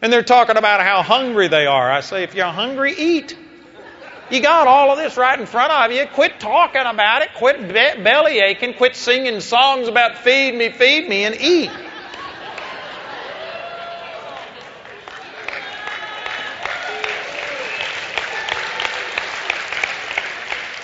[0.00, 1.90] And they're talking about how hungry they are.
[1.90, 3.36] I say, if you're hungry, eat.
[4.30, 6.06] You got all of this right in front of you.
[6.06, 7.34] Quit talking about it.
[7.34, 8.74] Quit be- belly aching.
[8.74, 11.70] Quit singing songs about feed me, feed me, and eat.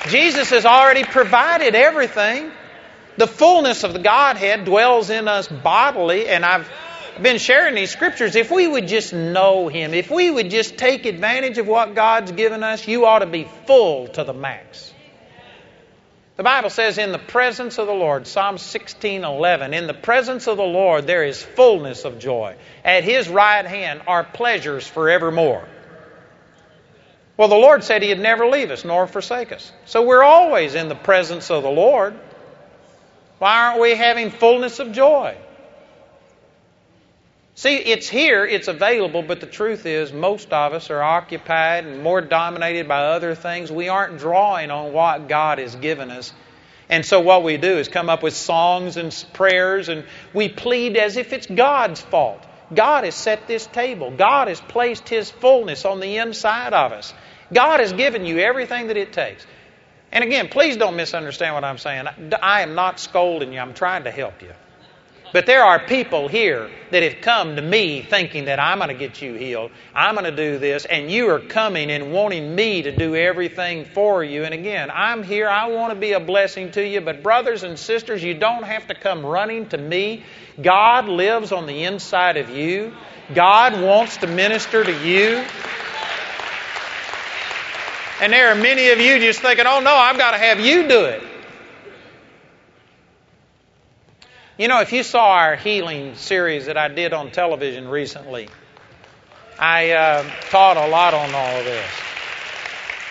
[0.09, 2.51] Jesus has already provided everything.
[3.16, 6.71] The fullness of the Godhead dwells in us bodily, and I've
[7.21, 11.05] been sharing these scriptures, if we would just know Him, if we would just take
[11.05, 14.92] advantage of what God's given us, you ought to be full to the max.
[16.37, 20.47] The Bible says, in the presence of the Lord, Psalm 16 11, in the presence
[20.47, 22.55] of the Lord there is fullness of joy.
[22.85, 25.66] At His right hand are pleasures forevermore.
[27.38, 29.72] Well, the Lord said He'd never leave us nor forsake us.
[29.87, 32.18] So we're always in the presence of the Lord.
[33.38, 35.37] Why aren't we having fullness of joy?
[37.55, 42.03] See, it's here, it's available, but the truth is, most of us are occupied and
[42.03, 43.70] more dominated by other things.
[43.70, 46.33] We aren't drawing on what God has given us.
[46.88, 50.96] And so, what we do is come up with songs and prayers, and we plead
[50.96, 52.44] as if it's God's fault.
[52.74, 57.14] God has set this table, God has placed His fullness on the inside of us.
[57.53, 59.47] God has given you everything that it takes.
[60.13, 62.07] And again, please don't misunderstand what I'm saying.
[62.43, 64.53] I am not scolding you, I'm trying to help you.
[65.31, 68.95] But there are people here that have come to me thinking that I'm going to
[68.95, 69.73] get you healed.
[69.95, 70.87] I'm going to do this.
[70.87, 74.45] And you are coming and wanting me to do everything for you.
[74.45, 75.47] And again, I'm here.
[75.47, 77.03] I want to be a blessing to you.
[77.03, 80.25] But, brothers and sisters, you don't have to come running to me.
[80.63, 82.95] God lives on the inside of you,
[83.35, 85.45] God wants to minister to you.
[88.20, 90.88] And there are many of you just thinking, oh no, I've got to have you
[90.88, 91.22] do it.
[94.59, 98.48] You know, if you saw our healing series that I did on television recently,
[99.57, 101.90] I uh, taught a lot on all of this.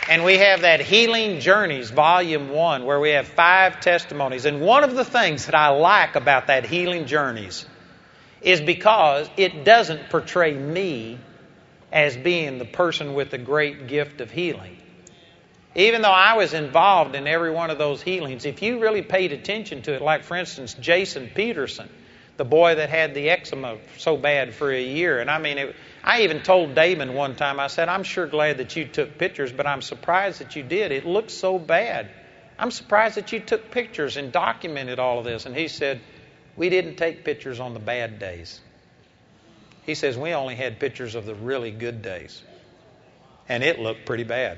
[0.10, 4.46] And we have that Healing Journeys, Volume 1, where we have five testimonies.
[4.46, 7.66] And one of the things that I like about that Healing Journeys
[8.42, 11.18] is because it doesn't portray me
[11.92, 14.77] as being the person with the great gift of healing.
[15.78, 19.32] Even though I was involved in every one of those healings, if you really paid
[19.32, 21.88] attention to it, like for instance, Jason Peterson,
[22.36, 25.76] the boy that had the eczema so bad for a year, and I mean, it,
[26.04, 29.52] I even told Damon one time, I said, I'm sure glad that you took pictures,
[29.52, 30.92] but I'm surprised that you did.
[30.92, 32.10] It looks so bad.
[32.58, 35.46] I'm surprised that you took pictures and documented all of this.
[35.46, 36.02] And he said,
[36.56, 38.60] We didn't take pictures on the bad days.
[39.86, 42.42] He says, We only had pictures of the really good days.
[43.48, 44.58] And it looked pretty bad.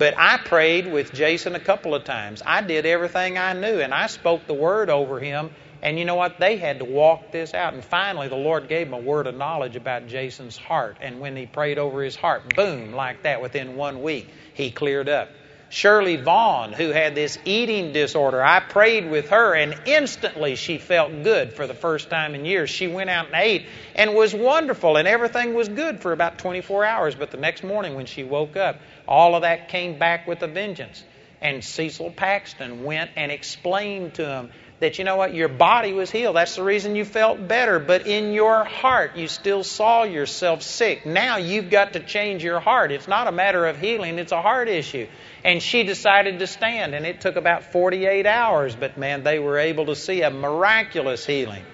[0.00, 2.40] But I prayed with Jason a couple of times.
[2.46, 5.50] I did everything I knew, and I spoke the word over him.
[5.82, 6.40] And you know what?
[6.40, 7.74] They had to walk this out.
[7.74, 10.96] And finally, the Lord gave him a word of knowledge about Jason's heart.
[11.02, 15.10] And when he prayed over his heart, boom, like that, within one week, he cleared
[15.10, 15.28] up.
[15.72, 21.22] Shirley Vaughn, who had this eating disorder, I prayed with her, and instantly she felt
[21.22, 22.68] good for the first time in years.
[22.68, 26.84] She went out and ate and was wonderful, and everything was good for about 24
[26.84, 27.14] hours.
[27.14, 28.80] But the next morning, when she woke up,
[29.10, 31.04] all of that came back with a vengeance.
[31.42, 36.10] And Cecil Paxton went and explained to him that you know what, your body was
[36.10, 36.36] healed.
[36.36, 37.78] That's the reason you felt better.
[37.78, 41.04] But in your heart, you still saw yourself sick.
[41.04, 42.92] Now you've got to change your heart.
[42.92, 45.06] It's not a matter of healing, it's a heart issue.
[45.44, 49.58] And she decided to stand, and it took about 48 hours, but man, they were
[49.58, 51.64] able to see a miraculous healing.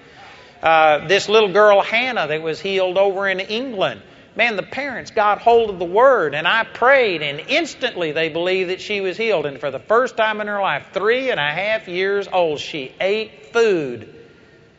[0.61, 4.01] Uh, this little girl, Hannah, that was healed over in England
[4.37, 8.69] man, the parents got hold of the word, and I prayed, and instantly they believed
[8.69, 9.47] that she was healed.
[9.47, 12.93] And for the first time in her life, three and a half years old, she
[13.01, 14.13] ate food,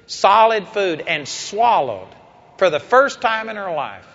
[0.06, 2.08] solid food, and swallowed
[2.56, 4.06] for the first time in her life.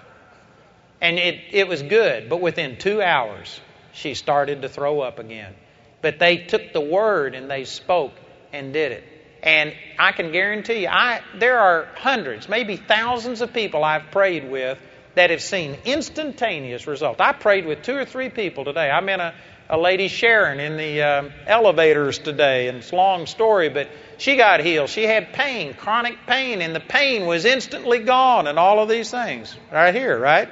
[1.02, 3.60] And it, it was good, but within two hours,
[3.92, 5.54] she started to throw up again.
[6.02, 8.14] But they took the word and they spoke
[8.54, 9.04] and did it.
[9.44, 14.50] And I can guarantee you, I, there are hundreds, maybe thousands of people I've prayed
[14.50, 14.80] with
[15.16, 17.20] that have seen instantaneous results.
[17.20, 18.90] I prayed with two or three people today.
[18.90, 19.34] I met a,
[19.70, 24.36] a lady, Sharon, in the um, elevators today, and it's a long story, but she
[24.36, 24.90] got healed.
[24.90, 29.12] She had pain, chronic pain, and the pain was instantly gone, and all of these
[29.12, 29.56] things.
[29.72, 30.50] Right here, right?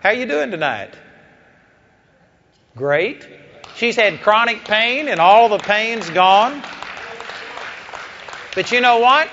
[0.00, 0.94] How you doing tonight?
[2.76, 3.26] Great.
[3.76, 6.62] She's had chronic pain, and all the pain's gone.
[8.54, 9.28] But you know what?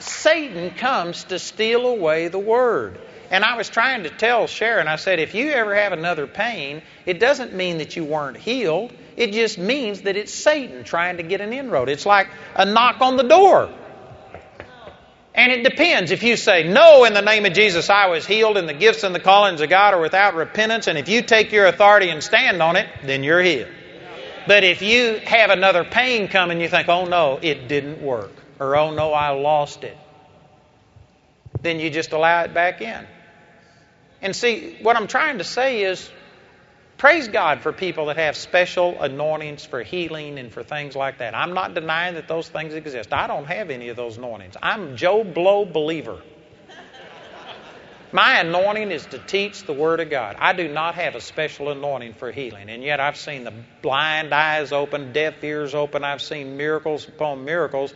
[0.00, 2.98] Satan comes to steal away the word.
[3.30, 6.82] And I was trying to tell Sharon, I said, if you ever have another pain,
[7.06, 8.92] it doesn't mean that you weren't healed.
[9.16, 11.88] It just means that it's Satan trying to get an inroad.
[11.88, 13.70] It's like a knock on the door.
[15.34, 16.12] And it depends.
[16.12, 19.02] If you say, No, in the name of Jesus, I was healed, and the gifts
[19.02, 22.22] and the callings of God are without repentance, and if you take your authority and
[22.22, 23.70] stand on it, then you're healed.
[24.46, 28.32] But if you have another pain come and you think, Oh no, it didn't work,
[28.60, 29.96] or Oh no, I lost it,
[31.62, 33.06] then you just allow it back in.
[34.24, 36.10] And see, what I'm trying to say is
[36.96, 41.34] praise God for people that have special anointings for healing and for things like that.
[41.34, 43.12] I'm not denying that those things exist.
[43.12, 44.56] I don't have any of those anointings.
[44.62, 46.22] I'm Joe Blow believer.
[48.12, 50.36] My anointing is to teach the Word of God.
[50.38, 52.70] I do not have a special anointing for healing.
[52.70, 56.02] And yet I've seen the blind eyes open, deaf ears open.
[56.02, 57.92] I've seen miracles upon miracles.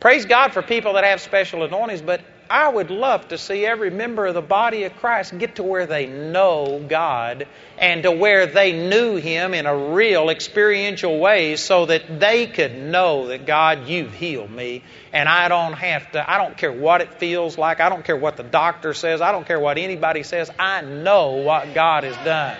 [0.00, 2.22] Praise God for people that have special anointings, but
[2.52, 5.86] I would love to see every member of the body of Christ get to where
[5.86, 11.86] they know God and to where they knew Him in a real experiential way so
[11.86, 14.82] that they could know that God, you've healed me
[15.14, 18.18] and I don't have to, I don't care what it feels like, I don't care
[18.18, 22.16] what the doctor says, I don't care what anybody says, I know what God has
[22.22, 22.58] done.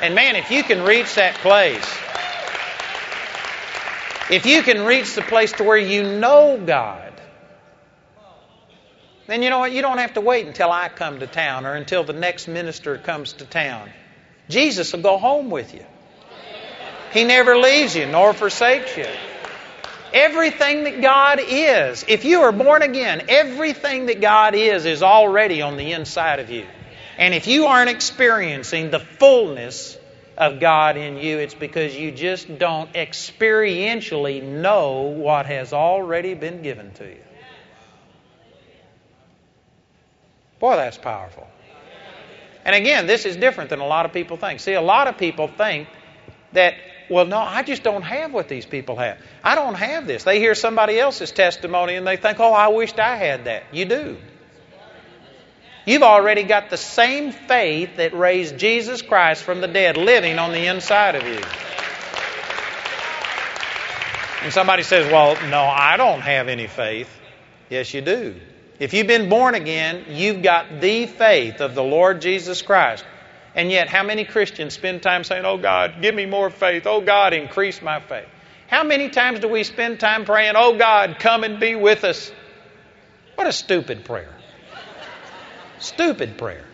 [0.00, 1.82] And man, if you can reach that place,
[4.30, 7.11] if you can reach the place to where you know God,
[9.32, 9.72] then you know what?
[9.72, 12.98] You don't have to wait until I come to town or until the next minister
[12.98, 13.88] comes to town.
[14.50, 15.84] Jesus will go home with you.
[17.14, 19.06] He never leaves you nor forsakes you.
[20.12, 25.62] Everything that God is, if you are born again, everything that God is is already
[25.62, 26.66] on the inside of you.
[27.16, 29.96] And if you aren't experiencing the fullness
[30.36, 36.60] of God in you, it's because you just don't experientially know what has already been
[36.62, 37.20] given to you.
[40.62, 41.48] Boy, that's powerful.
[42.64, 44.60] And again, this is different than a lot of people think.
[44.60, 45.88] See, a lot of people think
[46.52, 46.74] that,
[47.10, 49.18] well, no, I just don't have what these people have.
[49.42, 50.22] I don't have this.
[50.22, 53.64] They hear somebody else's testimony and they think, oh, I wished I had that.
[53.72, 54.18] You do.
[55.84, 60.52] You've already got the same faith that raised Jesus Christ from the dead living on
[60.52, 61.40] the inside of you.
[64.44, 67.10] And somebody says, well, no, I don't have any faith.
[67.68, 68.36] Yes, you do.
[68.82, 73.04] If you've been born again, you've got the faith of the Lord Jesus Christ.
[73.54, 76.84] And yet, how many Christians spend time saying, Oh God, give me more faith.
[76.88, 78.26] Oh God, increase my faith?
[78.66, 82.32] How many times do we spend time praying, Oh God, come and be with us?
[83.36, 84.34] What a stupid prayer.
[85.78, 86.64] stupid prayer.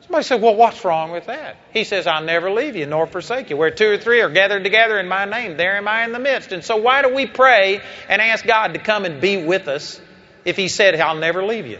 [0.00, 1.56] Somebody said, Well, what's wrong with that?
[1.74, 3.58] He says, I'll never leave you nor forsake you.
[3.58, 6.18] Where two or three are gathered together in my name, there am I in the
[6.18, 6.52] midst.
[6.52, 10.00] And so, why do we pray and ask God to come and be with us?
[10.46, 11.78] If He said, I'll never leave you?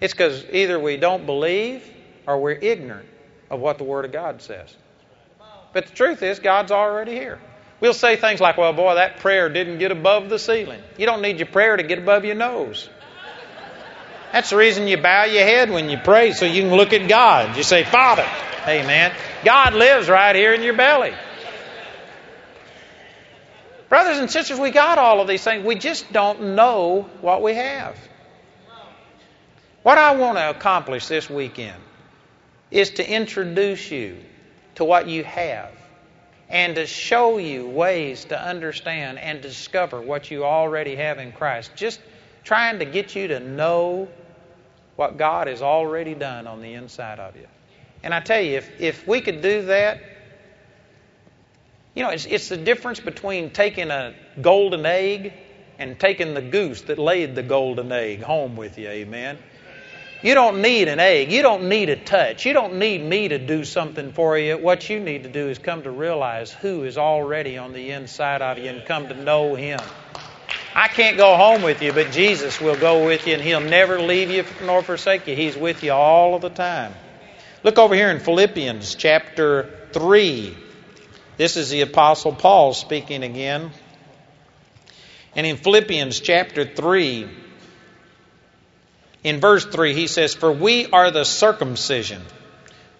[0.00, 1.88] It's because either we don't believe
[2.26, 3.08] or we're ignorant
[3.48, 4.74] of what the Word of God says.
[5.72, 7.38] But the truth is, God's already here.
[7.80, 10.80] We'll say things like, well, boy, that prayer didn't get above the ceiling.
[10.98, 12.88] You don't need your prayer to get above your nose.
[14.32, 17.08] That's the reason you bow your head when you pray, so you can look at
[17.08, 17.56] God.
[17.56, 18.26] You say, Father,
[18.66, 19.12] Amen.
[19.44, 21.12] God lives right here in your belly.
[23.94, 25.64] Brothers and sisters, we got all of these things.
[25.64, 27.96] We just don't know what we have.
[29.84, 31.80] What I want to accomplish this weekend
[32.72, 34.16] is to introduce you
[34.74, 35.70] to what you have
[36.48, 41.70] and to show you ways to understand and discover what you already have in Christ.
[41.76, 42.00] Just
[42.42, 44.08] trying to get you to know
[44.96, 47.46] what God has already done on the inside of you.
[48.02, 50.00] And I tell you, if, if we could do that,
[51.94, 55.32] you know, it's, it's the difference between taking a golden egg
[55.78, 58.88] and taking the goose that laid the golden egg home with you.
[58.88, 59.38] Amen.
[60.22, 61.30] You don't need an egg.
[61.30, 62.46] You don't need a touch.
[62.46, 64.56] You don't need me to do something for you.
[64.56, 68.40] What you need to do is come to realize who is already on the inside
[68.40, 69.80] of you and come to know Him.
[70.74, 74.00] I can't go home with you, but Jesus will go with you and He'll never
[74.00, 75.36] leave you nor forsake you.
[75.36, 76.94] He's with you all of the time.
[77.62, 80.63] Look over here in Philippians chapter 3.
[81.36, 83.70] This is the Apostle Paul speaking again.
[85.34, 87.28] And in Philippians chapter 3,
[89.24, 92.22] in verse 3, he says, For we are the circumcision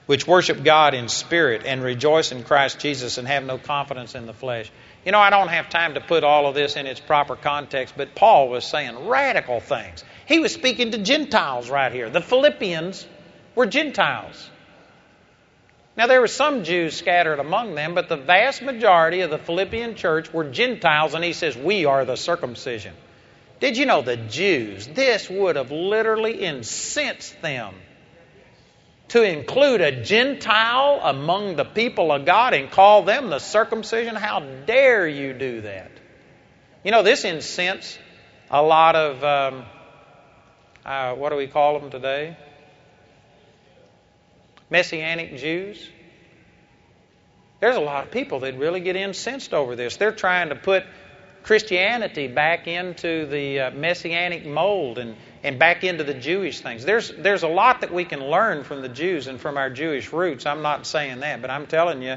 [0.07, 4.27] which worship God in spirit and rejoice in Christ Jesus and have no confidence in
[4.27, 4.71] the flesh.
[5.05, 7.95] You know, I don't have time to put all of this in its proper context,
[7.97, 10.05] but Paul was saying radical things.
[10.27, 12.11] He was speaking to Gentiles right here.
[12.11, 13.07] The Philippians
[13.55, 14.51] were Gentiles.
[15.97, 19.95] Now, there were some Jews scattered among them, but the vast majority of the Philippian
[19.95, 22.95] church were Gentiles, and he says, We are the circumcision.
[23.61, 27.75] Did you know the Jews, this would have literally incensed them
[29.09, 34.17] to include a Gentile among the people of God and call them the circumcision?
[34.17, 35.93] How dare you do that?
[36.83, 37.99] You know, this incensed
[38.51, 39.65] a lot of, um,
[40.85, 42.37] uh, what do we call them today?
[44.75, 45.89] Messianic Jews.
[47.61, 49.99] There's a lot of people that really get incensed over this.
[49.99, 50.83] They're trying to put
[51.45, 55.15] Christianity back into the uh, Messianic mold and,
[55.45, 56.85] and back into the Jewish things.
[56.85, 60.13] There's, there's a lot that we can learn from the Jews and from our Jewish
[60.13, 60.45] roots.
[60.45, 62.17] I'm not saying that, but I'm telling you,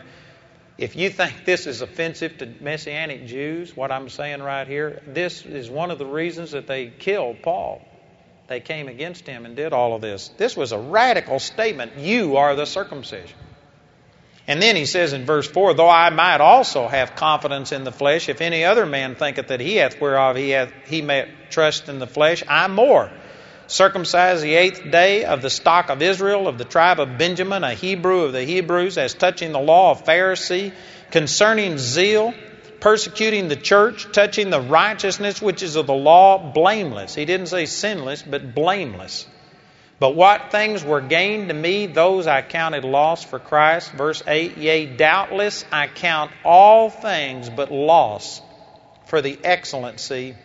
[0.80, 5.46] if you think this is offensive to Messianic Jews, what I'm saying right here, this
[5.46, 7.84] is one of the reasons that they killed Paul
[8.48, 10.30] they came against him and did all of this.
[10.38, 11.98] This was a radical statement.
[11.98, 13.38] You are the circumcision.
[14.48, 17.92] And then he says in verse 4 Though I might also have confidence in the
[17.92, 21.90] flesh, if any other man thinketh that he hath whereof he, hath, he may trust
[21.90, 23.12] in the flesh, I more.
[23.68, 27.74] Circumcised the eighth day of the stock of Israel, of the tribe of Benjamin, a
[27.74, 30.72] Hebrew of the Hebrews, as touching the law of Pharisee,
[31.12, 32.34] concerning zeal
[32.80, 37.16] persecuting the church, touching the righteousness which is of the law, blameless.
[37.16, 39.28] He didn't say sinless, but blameless.
[40.00, 43.92] But what things were gained to me, those I counted loss for Christ.
[43.92, 48.42] Verse 8 Yea, doubtless I count all things but loss
[49.08, 50.36] for the excellency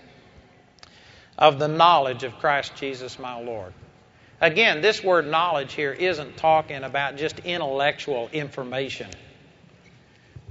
[1.37, 3.75] of the knowledge of Christ Jesus my Lord.
[4.41, 9.09] Again, this word knowledge here isn't talking about just intellectual information.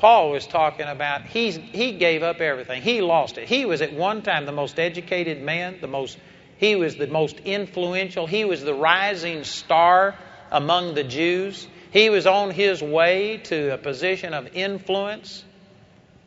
[0.02, 2.82] Paul was talking about he's, he gave up everything.
[2.82, 3.47] He lost it.
[3.47, 6.18] He was at one time the most educated man, the most
[6.58, 8.26] he was the most influential.
[8.26, 10.16] He was the rising star
[10.52, 11.68] among the Jews.
[11.91, 15.43] He was on his way to a position of influence.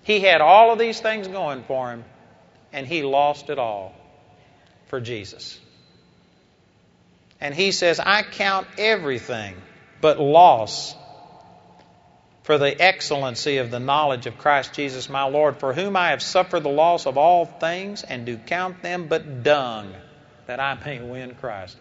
[0.04, 2.04] He had all of these things going for him,
[2.72, 3.92] and he lost it all
[4.86, 5.58] for Jesus.
[7.40, 9.56] And he says, I count everything
[10.00, 10.94] but loss
[12.44, 16.22] for the excellency of the knowledge of Christ Jesus my Lord, for whom I have
[16.22, 19.92] suffered the loss of all things, and do count them but dung,
[20.46, 21.76] that I may win Christ.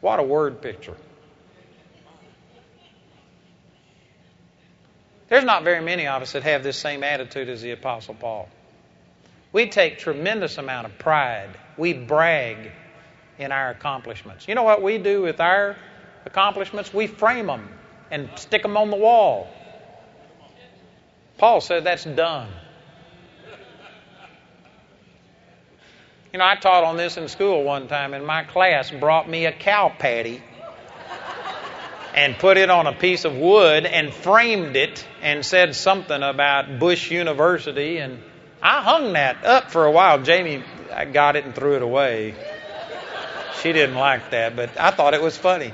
[0.00, 0.96] What a word picture.
[5.28, 8.48] There's not very many of us that have this same attitude as the Apostle Paul.
[9.52, 11.50] We take tremendous amount of pride.
[11.76, 12.70] We brag
[13.38, 14.46] in our accomplishments.
[14.46, 15.76] You know what we do with our
[16.24, 16.94] accomplishments?
[16.94, 17.68] We frame them
[18.12, 19.48] and stick them on the wall.
[21.38, 22.48] Paul said that's done.
[26.32, 29.46] You know, I taught on this in school one time, and my class brought me
[29.46, 30.42] a cow patty
[32.14, 36.78] and put it on a piece of wood and framed it and said something about
[36.78, 37.98] Bush University.
[37.98, 38.20] And
[38.62, 40.22] I hung that up for a while.
[40.22, 40.62] Jamie
[41.12, 42.34] got it and threw it away.
[43.62, 45.72] She didn't like that, but I thought it was funny.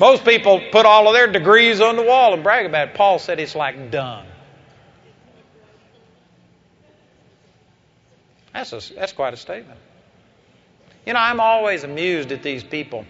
[0.00, 2.94] Most people put all of their degrees on the wall and brag about it.
[2.94, 4.26] Paul said it's like dung.
[8.52, 9.78] That's, a, that's quite a statement.
[11.06, 13.06] You know, I'm always amused at these people.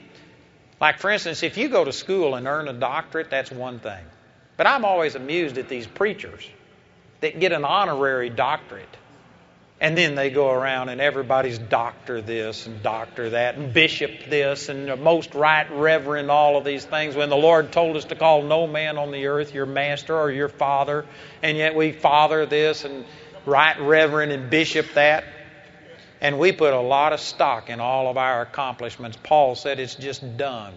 [0.80, 4.04] Like, for instance, if you go to school and earn a doctorate, that's one thing.
[4.56, 6.48] But I'm always amused at these preachers
[7.20, 8.96] that get an honorary doctorate.
[9.82, 14.68] And then they go around and everybody's doctor this and doctor that and bishop this
[14.68, 18.42] and most right reverend all of these things when the Lord told us to call
[18.42, 21.04] no man on the earth your master or your father.
[21.42, 23.04] And yet we father this and
[23.44, 25.24] right reverend and bishop that.
[26.20, 29.18] And we put a lot of stock in all of our accomplishments.
[29.20, 30.74] Paul said it's just done.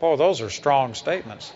[0.00, 1.52] Boy, those are strong statements.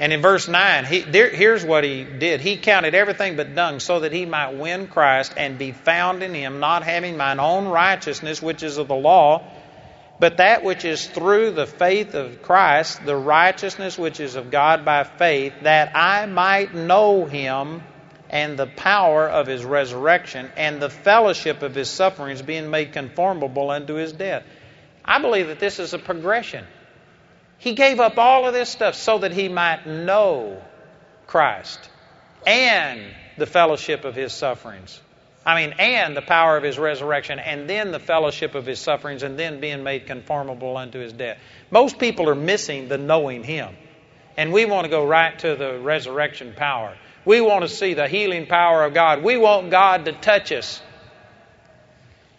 [0.00, 2.40] And in verse 9, he, there, here's what he did.
[2.40, 6.34] He counted everything but dung so that he might win Christ and be found in
[6.34, 9.42] him, not having mine own righteousness, which is of the law,
[10.20, 14.84] but that which is through the faith of Christ, the righteousness which is of God
[14.84, 17.82] by faith, that I might know him
[18.30, 23.70] and the power of his resurrection and the fellowship of his sufferings, being made conformable
[23.70, 24.44] unto his death.
[25.04, 26.64] I believe that this is a progression.
[27.58, 30.62] He gave up all of this stuff so that he might know
[31.26, 31.90] Christ
[32.46, 33.02] and
[33.36, 35.00] the fellowship of his sufferings.
[35.44, 39.22] I mean, and the power of his resurrection, and then the fellowship of his sufferings,
[39.22, 41.38] and then being made conformable unto his death.
[41.70, 43.74] Most people are missing the knowing him.
[44.36, 46.96] And we want to go right to the resurrection power.
[47.24, 49.22] We want to see the healing power of God.
[49.22, 50.82] We want God to touch us.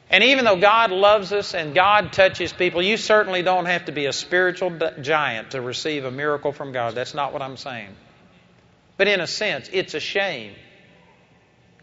[0.10, 3.92] And even though God loves us and God touches people, you certainly don't have to
[3.92, 6.96] be a spiritual giant to receive a miracle from God.
[6.96, 7.96] That's not what I'm saying.
[8.98, 10.54] But in a sense, it's a shame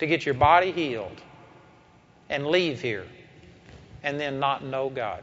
[0.01, 1.21] to get your body healed
[2.29, 3.07] and leave here
[4.03, 5.23] and then not know God.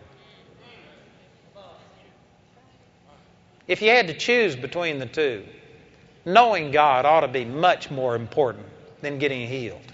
[3.67, 5.43] If you had to choose between the two,
[6.25, 8.65] knowing God ought to be much more important
[9.01, 9.92] than getting healed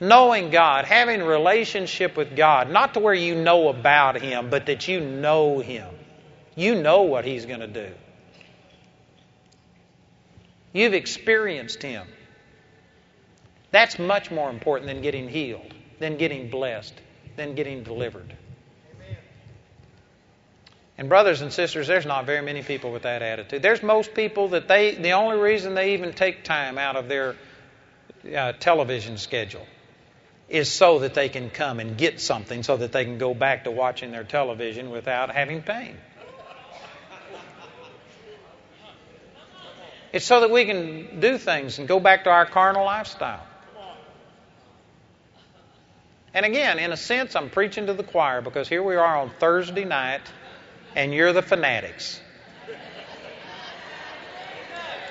[0.00, 4.88] knowing God, having relationship with God, not to where you know about Him, but that
[4.88, 5.88] you know Him.
[6.56, 7.92] You know what He's going to do.
[10.72, 12.06] You've experienced Him.
[13.70, 16.94] That's much more important than getting healed, than getting blessed,
[17.36, 18.34] than getting delivered.
[20.98, 23.62] And brothers and sisters, there's not very many people with that attitude.
[23.62, 27.36] There's most people that they the only reason they even take time out of their
[28.36, 29.66] uh, television schedule
[30.50, 33.64] is so that they can come and get something so that they can go back
[33.64, 35.96] to watching their television without having pain.
[40.12, 43.46] It's so that we can do things and go back to our carnal lifestyle.
[46.34, 49.30] And again, in a sense, I'm preaching to the choir because here we are on
[49.38, 50.22] Thursday night
[50.96, 52.20] and you're the fanatics.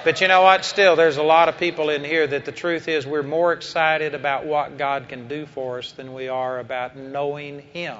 [0.03, 0.63] But you know what?
[0.63, 4.15] Still, there's a lot of people in here that the truth is we're more excited
[4.15, 7.97] about what God can do for us than we are about knowing Him.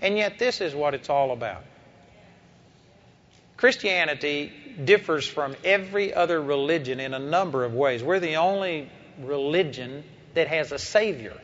[0.00, 1.64] And yet, this is what it's all about.
[3.56, 4.52] Christianity
[4.84, 8.02] differs from every other religion in a number of ways.
[8.02, 10.04] We're the only religion
[10.34, 11.36] that has a Savior.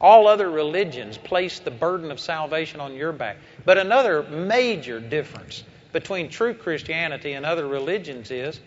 [0.00, 3.38] All other religions place the burden of salvation on your back.
[3.64, 8.60] But another major difference between true Christianity and other religions is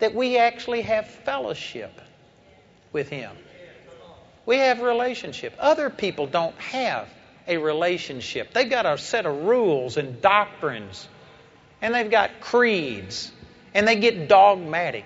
[0.00, 2.00] that we actually have fellowship
[2.92, 3.30] with Him.
[4.46, 5.54] We have relationship.
[5.58, 7.08] Other people don't have
[7.46, 8.52] a relationship.
[8.52, 11.08] They've got a set of rules and doctrines,
[11.80, 13.30] and they've got creeds,
[13.74, 15.04] and they get dogmatic,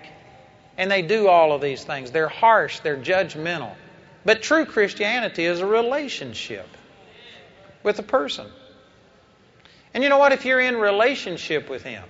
[0.78, 2.10] and they do all of these things.
[2.10, 3.74] They're harsh, they're judgmental.
[4.24, 6.66] But true Christianity is a relationship
[7.82, 8.46] with a person.
[9.92, 10.32] And you know what?
[10.32, 12.04] If you're in relationship with Him,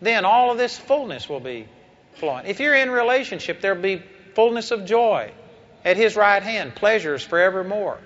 [0.00, 1.66] then all of this fullness will be
[2.14, 2.46] flowing.
[2.46, 4.02] If you're in relationship, there'll be
[4.34, 5.32] fullness of joy
[5.84, 7.98] at His right hand, pleasures forevermore.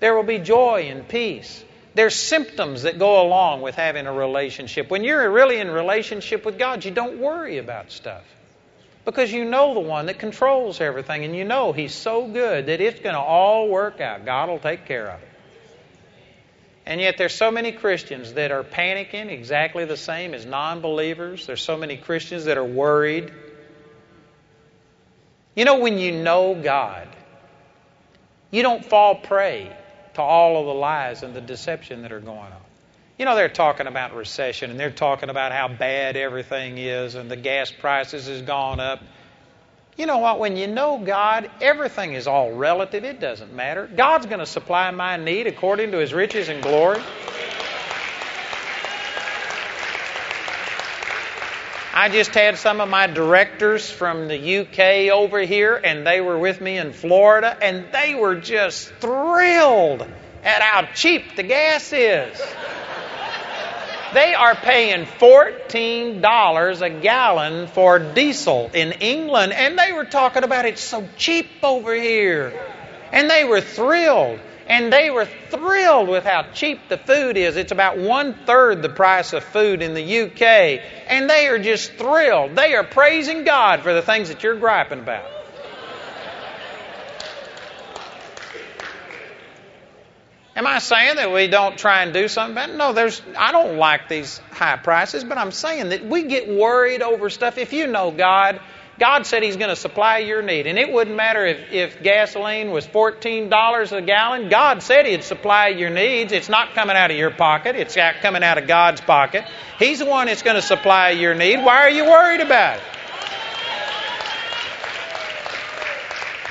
[0.00, 1.64] There will be joy and peace.
[1.94, 4.90] There's symptoms that go along with having a relationship.
[4.90, 8.24] When you're really in relationship with God, you don't worry about stuff
[9.04, 12.80] because you know the one that controls everything and you know He's so good that
[12.80, 14.24] it's going to all work out.
[14.24, 15.28] God will take care of it.
[16.84, 21.46] And yet there's so many Christians that are panicking exactly the same as non-believers.
[21.46, 23.32] There's so many Christians that are worried.
[25.54, 27.08] You know when you know God,
[28.50, 29.76] you don't fall prey
[30.14, 32.60] to all of the lies and the deception that are going on.
[33.18, 37.30] You know, they're talking about recession and they're talking about how bad everything is and
[37.30, 39.00] the gas prices has gone up.
[39.96, 40.38] You know what?
[40.38, 43.04] When you know God, everything is all relative.
[43.04, 43.86] It doesn't matter.
[43.94, 47.00] God's going to supply my need according to His riches and glory.
[51.94, 56.38] I just had some of my directors from the UK over here, and they were
[56.38, 60.00] with me in Florida, and they were just thrilled
[60.42, 62.40] at how cheap the gas is.
[64.12, 70.66] They are paying $14 a gallon for diesel in England, and they were talking about
[70.66, 72.52] it's so cheap over here.
[73.10, 74.40] And they were thrilled.
[74.66, 77.56] And they were thrilled with how cheap the food is.
[77.56, 80.80] It's about one third the price of food in the UK.
[81.08, 82.54] And they are just thrilled.
[82.54, 85.41] They are praising God for the things that you're griping about.
[90.54, 92.76] Am I saying that we don't try and do something?
[92.76, 97.00] No, there's I don't like these high prices, but I'm saying that we get worried
[97.00, 97.56] over stuff.
[97.56, 98.60] If you know God,
[98.98, 100.66] God said He's going to supply your need.
[100.66, 104.50] And it wouldn't matter if, if gasoline was $14 a gallon.
[104.50, 106.32] God said He'd supply your needs.
[106.32, 109.46] It's not coming out of your pocket, it's coming out of God's pocket.
[109.78, 111.64] He's the one that's going to supply your need.
[111.64, 112.84] Why are you worried about it?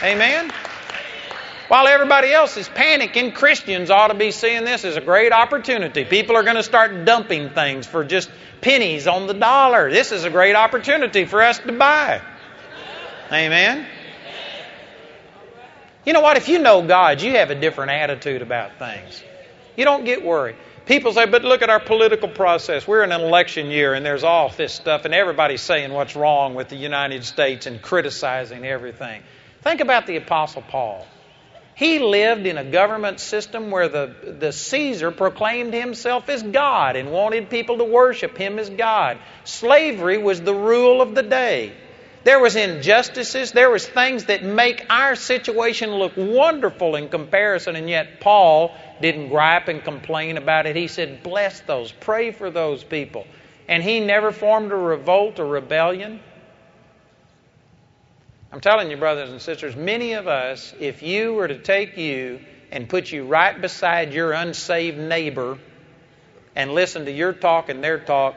[0.03, 0.51] Amen?
[1.71, 6.03] While everybody else is panicking, Christians ought to be seeing this as a great opportunity.
[6.03, 9.89] People are going to start dumping things for just pennies on the dollar.
[9.89, 12.19] This is a great opportunity for us to buy.
[13.31, 13.87] Amen.
[16.03, 16.35] You know what?
[16.35, 19.23] If you know God, you have a different attitude about things.
[19.77, 20.57] You don't get worried.
[20.85, 22.85] People say, but look at our political process.
[22.85, 26.53] We're in an election year and there's all this stuff, and everybody's saying what's wrong
[26.53, 29.23] with the United States and criticizing everything.
[29.61, 31.07] Think about the Apostle Paul.
[31.81, 37.11] He lived in a government system where the, the Caesar proclaimed himself as God and
[37.11, 39.17] wanted people to worship him as God.
[39.45, 41.73] Slavery was the rule of the day.
[42.23, 47.89] There was injustices, there was things that make our situation look wonderful in comparison, and
[47.89, 50.75] yet Paul didn't gripe and complain about it.
[50.75, 53.25] He said, Bless those, pray for those people.
[53.67, 56.19] And he never formed a revolt or rebellion.
[58.51, 62.41] I'm telling you, brothers and sisters, many of us, if you were to take you
[62.69, 65.57] and put you right beside your unsaved neighbor
[66.53, 68.35] and listen to your talk and their talk,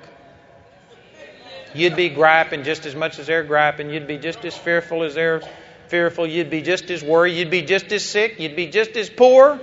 [1.75, 3.91] you'd be griping just as much as they're griping.
[3.91, 5.43] You'd be just as fearful as they're
[5.89, 6.29] fearful.
[6.29, 7.33] You'd be just as worried.
[7.33, 8.39] You'd be just as sick.
[8.39, 9.61] You'd be just as poor.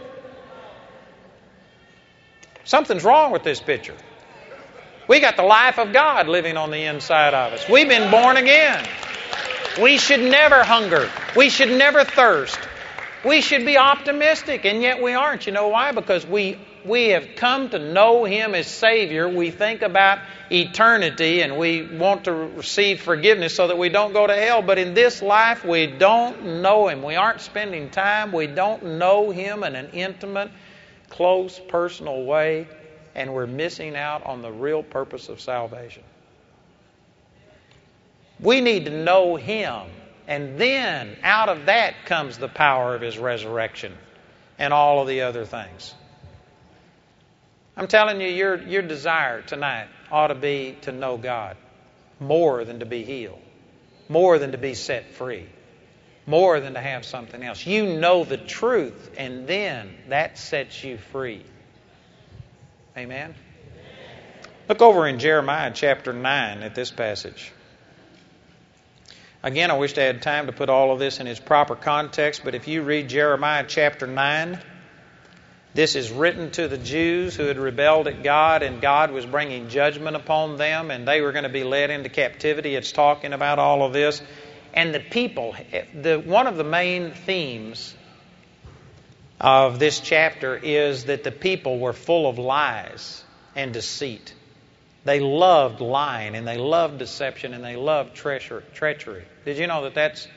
[2.65, 3.95] Something's wrong with this picture.
[5.07, 7.69] We got the life of God living on the inside of us.
[7.69, 8.85] We've been born again.
[9.79, 11.09] We should never hunger.
[11.35, 12.59] We should never thirst.
[13.23, 15.45] We should be optimistic, and yet we aren't.
[15.45, 15.91] You know why?
[15.91, 19.29] Because we, we have come to know Him as Savior.
[19.29, 20.19] We think about
[20.49, 24.61] eternity and we want to receive forgiveness so that we don't go to hell.
[24.61, 27.03] But in this life, we don't know Him.
[27.03, 28.31] We aren't spending time.
[28.31, 30.51] We don't know Him in an intimate,
[31.09, 32.67] close, personal way,
[33.15, 36.03] and we're missing out on the real purpose of salvation.
[38.41, 39.81] We need to know Him.
[40.27, 43.93] And then out of that comes the power of His resurrection
[44.57, 45.93] and all of the other things.
[47.77, 51.57] I'm telling you, your, your desire tonight ought to be to know God
[52.19, 53.41] more than to be healed,
[54.09, 55.47] more than to be set free,
[56.27, 57.65] more than to have something else.
[57.65, 61.43] You know the truth, and then that sets you free.
[62.95, 63.33] Amen?
[64.69, 67.51] Look over in Jeremiah chapter 9 at this passage.
[69.43, 72.43] Again, I wish I had time to put all of this in its proper context,
[72.43, 74.59] but if you read Jeremiah chapter 9,
[75.73, 79.69] this is written to the Jews who had rebelled at God, and God was bringing
[79.69, 82.75] judgment upon them, and they were going to be led into captivity.
[82.75, 84.21] It's talking about all of this.
[84.75, 85.55] And the people,
[85.99, 87.95] the, one of the main themes
[89.39, 93.23] of this chapter is that the people were full of lies
[93.55, 94.35] and deceit.
[95.03, 99.25] They loved lying and they loved deception and they loved treachery.
[99.45, 100.27] Did you know that that's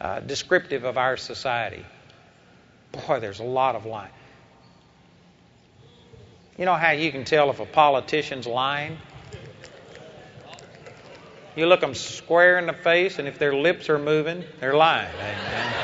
[0.00, 1.84] uh, descriptive of our society?
[2.92, 4.10] Boy, there's a lot of lying.
[6.58, 8.98] You know how you can tell if a politician's lying?
[11.56, 15.10] You look them square in the face, and if their lips are moving, they're lying.
[15.20, 15.74] Amen.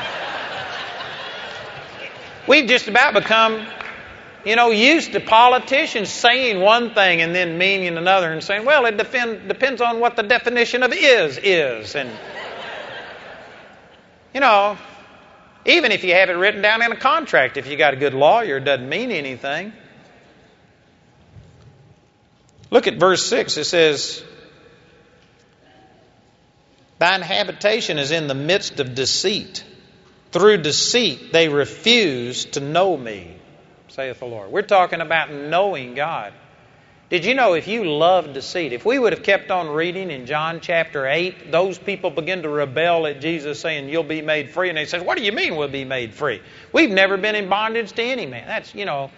[2.48, 3.66] We've just about become
[4.44, 8.86] you know, used to politicians saying one thing and then meaning another and saying, well,
[8.86, 11.94] it defend, depends on what the definition of is is.
[11.94, 12.10] And,
[14.34, 14.78] you know,
[15.66, 18.14] even if you have it written down in a contract, if you got a good
[18.14, 19.72] lawyer, it doesn't mean anything.
[22.70, 23.56] Look at verse 6.
[23.56, 24.24] It says,
[26.98, 29.64] Thine habitation is in the midst of deceit.
[30.32, 33.39] Through deceit they refuse to know me,
[33.90, 34.50] saith the Lord.
[34.50, 36.32] We're talking about knowing God.
[37.10, 40.26] Did you know if you love deceit, if we would have kept on reading in
[40.26, 44.68] John chapter 8, those people begin to rebel at Jesus saying, You'll be made free.
[44.68, 46.40] And he says, What do you mean we'll be made free?
[46.72, 48.46] We've never been in bondage to any man.
[48.46, 49.10] That's, you know,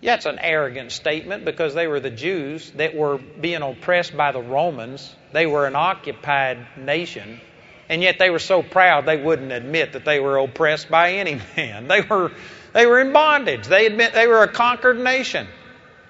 [0.00, 4.40] that's an arrogant statement because they were the Jews that were being oppressed by the
[4.40, 5.12] Romans.
[5.32, 7.40] They were an occupied nation.
[7.88, 11.40] And yet they were so proud they wouldn't admit that they were oppressed by any
[11.56, 11.88] man.
[11.88, 12.30] They were,
[12.72, 13.66] they were in bondage.
[13.66, 15.46] They admit they were a conquered nation.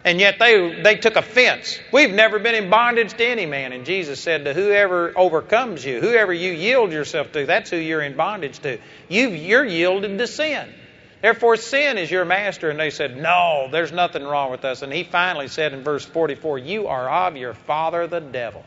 [0.05, 1.79] And yet they, they took offense.
[1.93, 3.73] We've never been in bondage to any man.
[3.73, 8.03] And Jesus said to whoever overcomes you, whoever you yield yourself to, that's who you're
[8.03, 8.79] in bondage to.
[9.09, 10.73] you you're yielded to sin.
[11.21, 12.71] Therefore, sin is your master.
[12.71, 14.83] And they said, No, there's nothing wrong with us.
[14.83, 18.65] And he finally said in verse 44, You are of your father, the devil.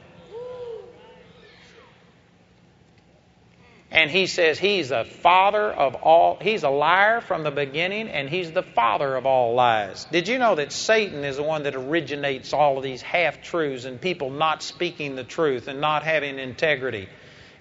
[3.91, 8.29] And he says he's the father of all, he's a liar from the beginning, and
[8.29, 10.05] he's the father of all lies.
[10.05, 13.83] Did you know that Satan is the one that originates all of these half truths
[13.83, 17.09] and people not speaking the truth and not having integrity?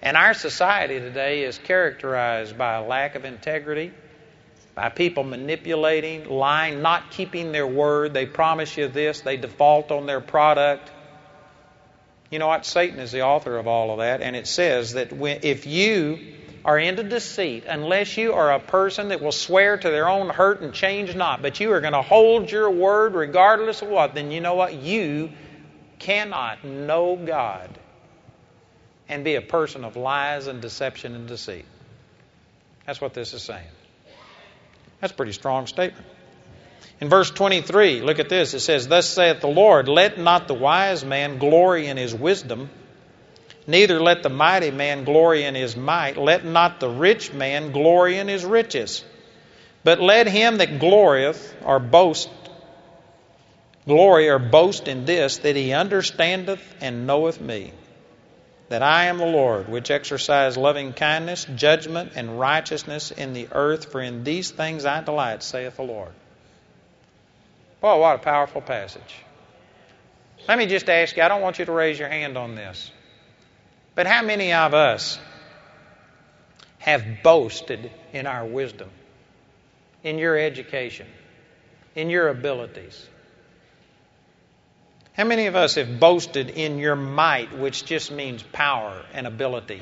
[0.01, 3.91] And our society today is characterized by a lack of integrity,
[4.73, 8.13] by people manipulating, lying, not keeping their word.
[8.13, 10.89] They promise you this, they default on their product.
[12.31, 12.65] You know what?
[12.65, 15.11] Satan is the author of all of that, and it says that
[15.43, 20.07] if you are into deceit, unless you are a person that will swear to their
[20.07, 23.89] own hurt and change not, but you are going to hold your word regardless of
[23.89, 24.73] what, then you know what?
[24.73, 25.31] You
[25.99, 27.77] cannot know God
[29.09, 31.65] and be a person of lies and deception and deceit.
[32.85, 33.67] That's what this is saying.
[35.01, 36.05] That's a pretty strong statement.
[36.99, 38.53] In verse 23, look at this.
[38.53, 42.69] It says, Thus saith the Lord, Let not the wise man glory in his wisdom,
[43.65, 48.17] neither let the mighty man glory in his might, let not the rich man glory
[48.17, 49.03] in his riches.
[49.83, 52.29] But let him that glorieth or boast
[53.87, 57.73] glory or boast in this, that he understandeth and knoweth me,
[58.69, 63.91] that I am the Lord, which exercise loving kindness, judgment, and righteousness in the earth,
[63.91, 66.13] for in these things I delight, saith the Lord.
[67.81, 69.15] Boy, what a powerful passage.
[70.47, 72.91] Let me just ask you, I don't want you to raise your hand on this,
[73.95, 75.19] but how many of us
[76.77, 78.89] have boasted in our wisdom,
[80.03, 81.07] in your education,
[81.95, 83.07] in your abilities?
[85.13, 89.81] How many of us have boasted in your might, which just means power and ability?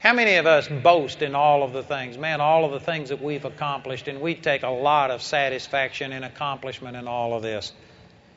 [0.00, 2.16] How many of us boast in all of the things?
[2.16, 6.12] Man, all of the things that we've accomplished, and we take a lot of satisfaction
[6.12, 7.70] and accomplishment in all of this.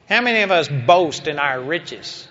[0.09, 2.27] How many of us boast in our riches?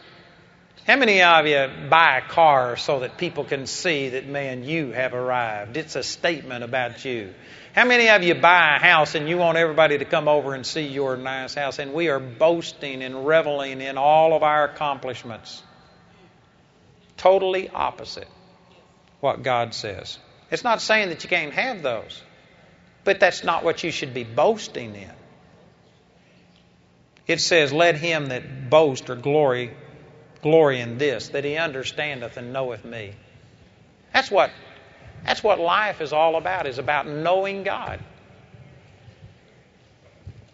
[0.87, 4.93] How many of you buy a car so that people can see that, man, you
[4.93, 5.79] have arrived?
[5.79, 7.33] It's a statement about you.
[7.75, 10.67] How many of you buy a house and you want everybody to come over and
[10.67, 11.79] see your nice house?
[11.79, 15.63] And we are boasting and reveling in all of our accomplishments.
[17.17, 18.29] Totally opposite
[19.23, 20.19] what God says.
[20.51, 22.21] It's not saying that you can't have those,
[23.05, 25.11] but that's not what you should be boasting in.
[27.29, 29.71] It says, Let him that boast or glory
[30.43, 33.13] glory in this, that he understandeth and knoweth me.
[34.13, 34.51] That's what
[35.25, 38.01] that's what life is all about, is about knowing God.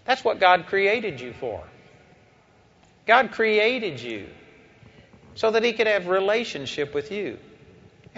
[0.04, 1.64] That's what God created you for.
[3.06, 4.28] God created you
[5.34, 7.38] so that he could have relationship with you.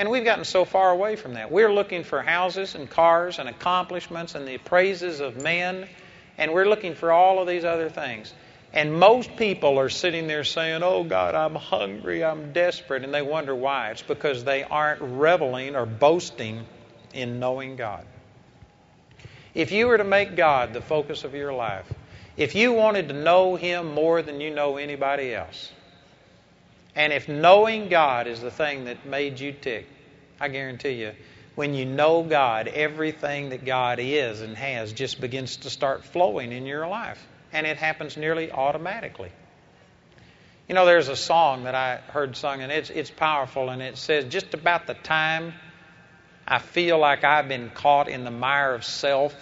[0.01, 1.53] And we've gotten so far away from that.
[1.53, 5.86] We're looking for houses and cars and accomplishments and the praises of men,
[6.38, 8.32] and we're looking for all of these other things.
[8.72, 13.20] And most people are sitting there saying, Oh God, I'm hungry, I'm desperate, and they
[13.20, 13.90] wonder why.
[13.90, 16.64] It's because they aren't reveling or boasting
[17.12, 18.07] in knowing God.
[19.53, 21.92] If you were to make God the focus of your life,
[22.38, 25.70] if you wanted to know Him more than you know anybody else,
[26.95, 29.86] and if knowing God is the thing that made you tick,
[30.41, 31.12] I guarantee you,
[31.55, 36.53] when you know God, everything that God is and has just begins to start flowing
[36.53, 37.24] in your life.
[37.53, 39.30] And it happens nearly automatically.
[40.68, 43.99] You know, there's a song that I heard sung, and it's, it's powerful, and it
[43.99, 45.53] says, Just about the time
[46.47, 49.34] I feel like I've been caught in the mire of self,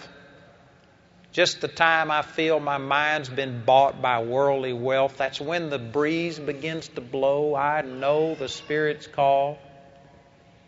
[1.31, 5.77] just the time I feel my mind's been bought by worldly wealth, that's when the
[5.77, 7.55] breeze begins to blow.
[7.55, 9.59] I know the Spirit's call.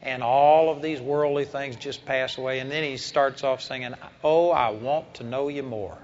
[0.03, 2.59] And all of these worldly things just pass away.
[2.59, 3.93] And then he starts off singing,
[4.23, 5.97] Oh, I want to know you more.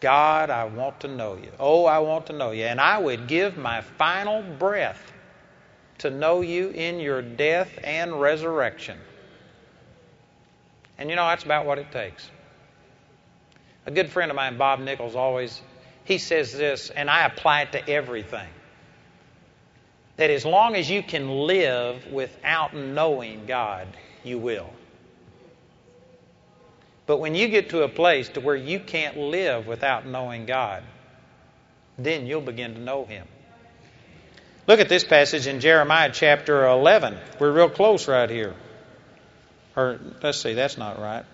[0.00, 1.50] God, I want to know you.
[1.58, 2.64] Oh, I want to know you.
[2.64, 5.12] And I would give my final breath
[5.98, 8.98] to know you in your death and resurrection.
[10.96, 12.30] And you know, that's about what it takes.
[13.86, 15.60] A good friend of mine, Bob Nichols, always
[16.04, 18.48] he says this, and I apply it to everything.
[20.16, 23.86] That as long as you can live without knowing God,
[24.24, 24.70] you will.
[27.06, 30.82] But when you get to a place to where you can't live without knowing God,
[31.96, 33.26] then you'll begin to know Him.
[34.66, 37.16] Look at this passage in Jeremiah chapter 11.
[37.38, 38.54] We're real close right here.
[39.76, 41.24] Or, let's see, that's not right.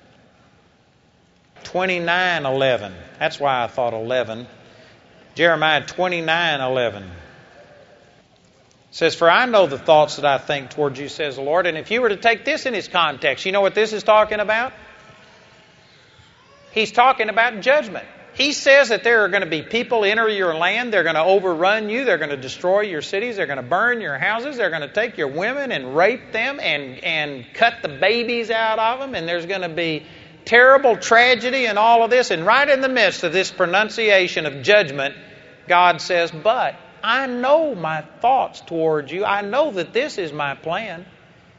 [1.64, 2.92] 29:11.
[3.18, 4.46] That's why I thought 11.
[5.34, 7.04] Jeremiah 29:11
[8.90, 11.66] says, "For I know the thoughts that I think toward you," says the Lord.
[11.66, 14.02] And if you were to take this in its context, you know what this is
[14.02, 14.72] talking about?
[16.72, 18.06] He's talking about judgment.
[18.36, 20.92] He says that there are going to be people enter your land.
[20.92, 22.04] They're going to overrun you.
[22.04, 23.36] They're going to destroy your cities.
[23.36, 24.58] They're going to burn your houses.
[24.58, 28.78] They're going to take your women and rape them and, and cut the babies out
[28.78, 29.14] of them.
[29.14, 30.04] And there's going to be
[30.46, 32.30] terrible tragedy and all of this.
[32.30, 35.14] And right in the midst of this pronunciation of judgment,
[35.68, 39.24] God says, But I know my thoughts towards you.
[39.24, 41.04] I know that this is my plan.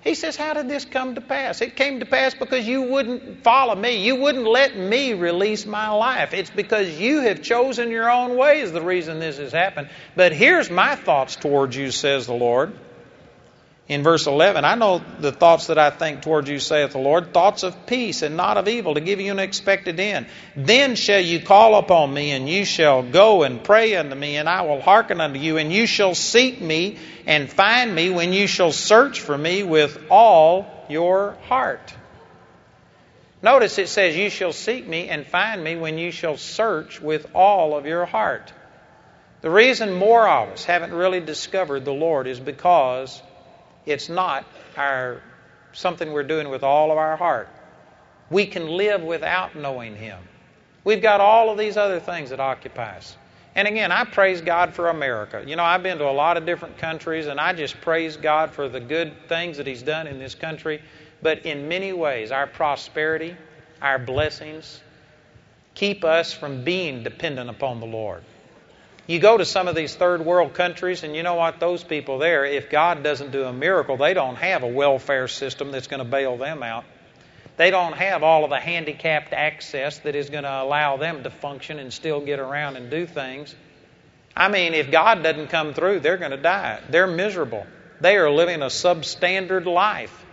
[0.01, 1.61] He says, How did this come to pass?
[1.61, 4.05] It came to pass because you wouldn't follow me.
[4.05, 6.33] You wouldn't let me release my life.
[6.33, 9.89] It's because you have chosen your own way, is the reason this has happened.
[10.15, 12.73] But here's my thoughts towards you, says the Lord
[13.87, 17.33] in verse 11, I know the thoughts that I think toward you, saith the Lord,
[17.33, 20.25] thoughts of peace and not of evil, to give you an expected end.
[20.57, 24.49] Then shall you call upon me, and you shall go and pray unto me, and
[24.49, 28.45] I will hearken unto you, and you shall seek me and find me when you
[28.45, 31.93] shall search for me with all your heart.
[33.41, 37.33] Notice it says, You shall seek me and find me when you shall search with
[37.33, 38.51] all of your heart.
[39.41, 43.21] The reason more of us haven't really discovered the Lord is because
[43.87, 45.21] it's not our
[45.73, 47.49] something we're doing with all of our heart.
[48.29, 50.19] We can live without knowing Him.
[50.83, 53.17] We've got all of these other things that occupy us.
[53.55, 55.43] And again, I praise God for America.
[55.45, 58.51] You know, I've been to a lot of different countries, and I just praise God
[58.51, 60.81] for the good things that He's done in this country.
[61.21, 63.35] But in many ways, our prosperity,
[63.81, 64.81] our blessings,
[65.73, 68.23] keep us from being dependent upon the Lord.
[69.07, 71.61] You go to some of these third world countries, and you know what?
[71.61, 75.71] Those people there, if God doesn't do a miracle, they don't have a welfare system
[75.71, 76.83] that's going to bail them out.
[77.55, 81.29] They don't have all of the handicapped access that is going to allow them to
[81.29, 83.55] function and still get around and do things.
[84.35, 86.81] I mean, if God doesn't come through, they're going to die.
[86.89, 87.65] They're miserable.
[88.01, 90.25] They are living a substandard life.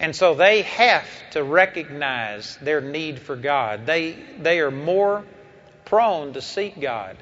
[0.00, 3.86] And so they have to recognize their need for God.
[3.86, 5.24] They, they are more
[5.84, 7.16] prone to seek God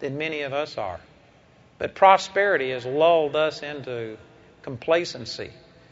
[0.00, 1.00] than many of us are.
[1.78, 4.16] But prosperity has lulled us into
[4.62, 5.50] complacency.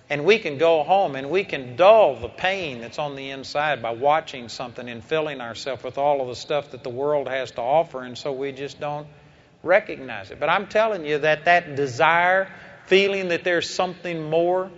[0.09, 3.83] And we can go home and we can dull the pain that's on the inside
[3.83, 7.51] by watching something and filling ourselves with all of the stuff that the world has
[7.53, 9.09] to offer, and so we just don't
[9.65, 10.39] recognize it.
[10.39, 12.49] But I'm telling you that that desire,
[12.87, 14.71] feeling that there's something more,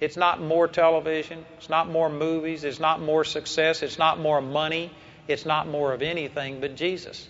[0.00, 4.42] it's not more television, it's not more movies, it's not more success, it's not more
[4.42, 4.92] money,
[5.28, 7.26] it's not more of anything but Jesus.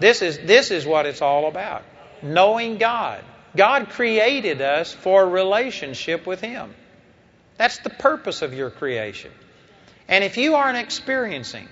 [0.00, 1.82] This is, this is what it's all about
[2.22, 3.22] knowing God.
[3.56, 6.74] God created us for relationship with Him.
[7.56, 9.30] That's the purpose of your creation.
[10.08, 11.68] And if you aren't experiencing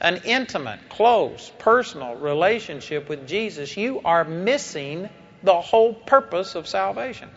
[0.00, 5.08] an intimate, close, personal relationship with Jesus, you are missing
[5.42, 7.28] the whole purpose of salvation.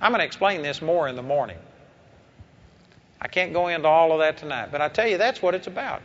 [0.00, 1.58] I'm going to explain this more in the morning.
[3.20, 5.66] I can't go into all of that tonight, but I tell you, that's what it's
[5.66, 6.02] about.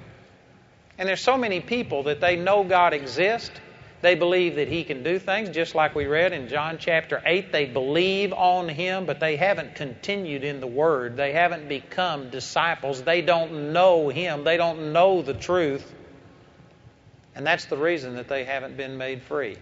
[0.97, 3.51] And there's so many people that they know God exists.
[4.01, 7.51] They believe that He can do things, just like we read in John chapter 8.
[7.51, 11.15] They believe on Him, but they haven't continued in the Word.
[11.15, 13.01] They haven't become disciples.
[13.01, 14.43] They don't know Him.
[14.43, 15.91] They don't know the truth.
[17.35, 19.57] And that's the reason that they haven't been made free.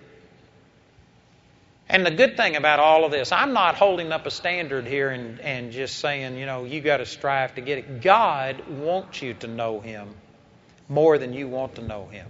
[1.87, 5.09] And the good thing about all of this, I'm not holding up a standard here
[5.09, 8.01] and, and just saying, you know, you got to strive to get it.
[8.01, 10.15] God wants you to know Him
[10.91, 12.27] more than you want to know Him.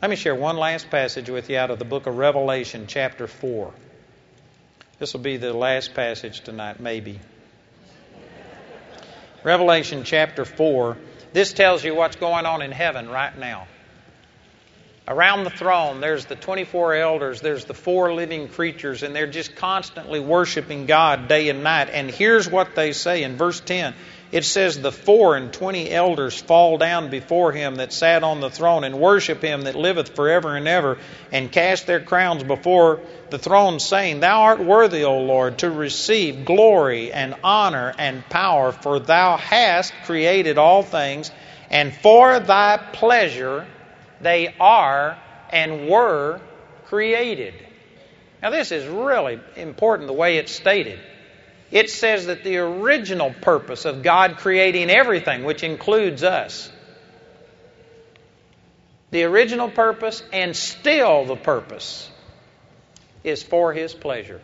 [0.00, 3.26] Let me share one last passage with you out of the book of Revelation, chapter
[3.26, 3.70] 4.
[4.98, 7.20] This will be the last passage tonight, maybe.
[9.42, 10.96] Revelation chapter 4.
[11.34, 13.66] This tells you what's going on in heaven right now.
[15.06, 19.54] Around the throne, there's the 24 elders, there's the four living creatures, and they're just
[19.54, 21.90] constantly worshiping God day and night.
[21.90, 23.92] And here's what they say in verse 10
[24.34, 28.50] it says, The four and twenty elders fall down before him that sat on the
[28.50, 30.98] throne and worship him that liveth forever and ever,
[31.30, 32.98] and cast their crowns before
[33.30, 38.72] the throne, saying, Thou art worthy, O Lord, to receive glory and honor and power,
[38.72, 41.30] for thou hast created all things,
[41.70, 43.68] and for thy pleasure
[44.20, 45.16] they are
[45.50, 46.40] and were
[46.86, 47.54] created.
[48.42, 50.98] Now, this is really important the way it's stated.
[51.74, 56.70] It says that the original purpose of God creating everything, which includes us,
[59.10, 62.08] the original purpose and still the purpose
[63.24, 64.40] is for His pleasure.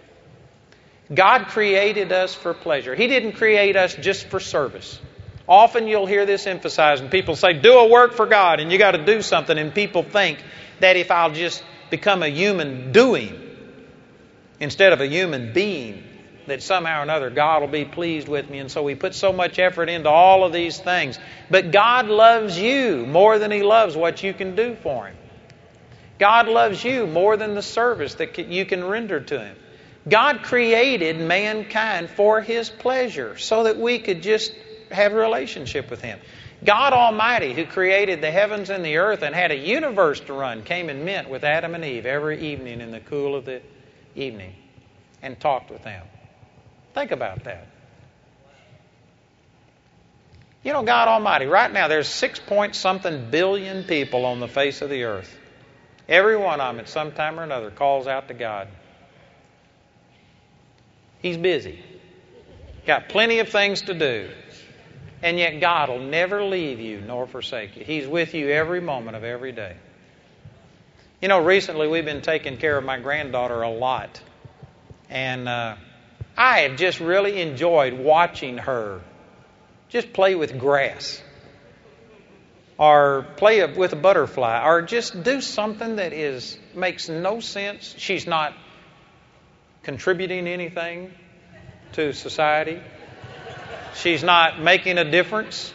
[1.14, 2.96] God created us for pleasure.
[2.96, 5.00] He didn't create us just for service.
[5.48, 8.78] Often you'll hear this emphasized, and people say, Do a work for God, and you
[8.78, 9.56] got to do something.
[9.56, 10.42] And people think
[10.80, 13.40] that if I'll just become a human doing
[14.58, 16.09] instead of a human being,
[16.50, 18.58] that somehow or another God will be pleased with me.
[18.58, 21.18] And so we put so much effort into all of these things.
[21.50, 25.16] But God loves you more than He loves what you can do for Him.
[26.18, 29.56] God loves you more than the service that you can render to Him.
[30.08, 34.52] God created mankind for His pleasure so that we could just
[34.90, 36.18] have a relationship with Him.
[36.62, 40.62] God Almighty, who created the heavens and the earth and had a universe to run,
[40.62, 43.62] came and met with Adam and Eve every evening in the cool of the
[44.14, 44.54] evening
[45.22, 46.04] and talked with them.
[47.00, 47.66] Think about that.
[50.62, 54.82] You know, God Almighty, right now there's six point something billion people on the face
[54.82, 55.34] of the earth.
[56.10, 58.68] Every one of them at some time or another calls out to God.
[61.22, 61.82] He's busy.
[62.86, 64.28] Got plenty of things to do.
[65.22, 67.84] And yet God will never leave you nor forsake you.
[67.84, 69.74] He's with you every moment of every day.
[71.22, 74.20] You know, recently we've been taking care of my granddaughter a lot.
[75.08, 75.76] And uh,
[76.40, 79.02] I have just really enjoyed watching her
[79.90, 81.22] just play with grass
[82.78, 87.94] or play with a butterfly or just do something that is makes no sense.
[87.98, 88.54] She's not
[89.82, 91.12] contributing anything
[91.92, 92.80] to society.
[93.96, 95.74] She's not making a difference.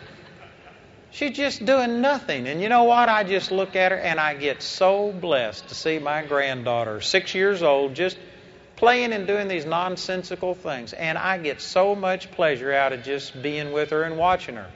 [1.11, 2.47] She's just doing nothing.
[2.47, 3.07] And you know what?
[3.07, 7.35] I just look at her and I get so blessed to see my granddaughter, six
[7.35, 8.17] years old, just
[8.85, 10.93] playing and doing these nonsensical things.
[10.93, 14.69] And I get so much pleasure out of just being with her and watching her.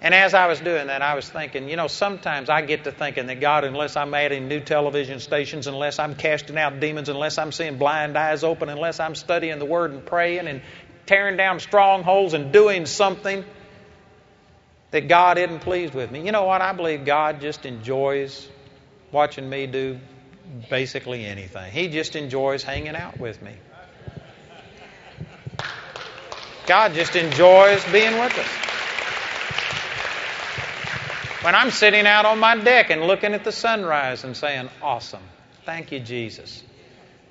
[0.00, 2.92] And as I was doing that, I was thinking, you know, sometimes I get to
[2.92, 7.36] thinking that God, unless I'm adding new television stations, unless I'm casting out demons, unless
[7.36, 10.62] I'm seeing blind eyes open, unless I'm studying the Word and praying and
[11.06, 13.44] tearing down strongholds and doing something,
[14.92, 16.24] that God isn't pleased with me.
[16.24, 16.60] You know what?
[16.60, 18.48] I believe God just enjoys
[19.10, 19.98] watching me do
[20.68, 21.72] basically anything.
[21.72, 23.52] He just enjoys hanging out with me.
[26.66, 28.62] God just enjoys being with us.
[31.44, 35.22] When I'm sitting out on my deck and looking at the sunrise and saying, Awesome,
[35.64, 36.62] thank you, Jesus.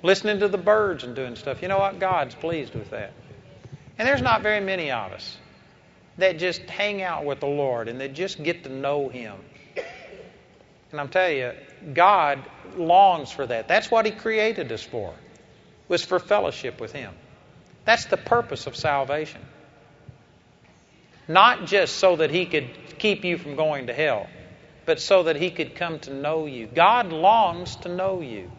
[0.02, 1.98] Listening to the birds and doing stuff, you know what?
[1.98, 3.12] God's pleased with that.
[3.98, 5.36] And there's not very many of us
[6.18, 9.36] that just hang out with the Lord and that just get to know Him.
[10.90, 11.52] And I'm telling you,
[11.94, 12.42] God
[12.76, 13.68] longs for that.
[13.68, 15.14] That's what He created us for,
[15.88, 17.12] was for fellowship with Him.
[17.84, 19.40] That's the purpose of salvation.
[21.28, 22.68] Not just so that He could
[22.98, 24.28] keep you from going to hell,
[24.86, 26.66] but so that He could come to know you.
[26.66, 28.50] God longs to know you.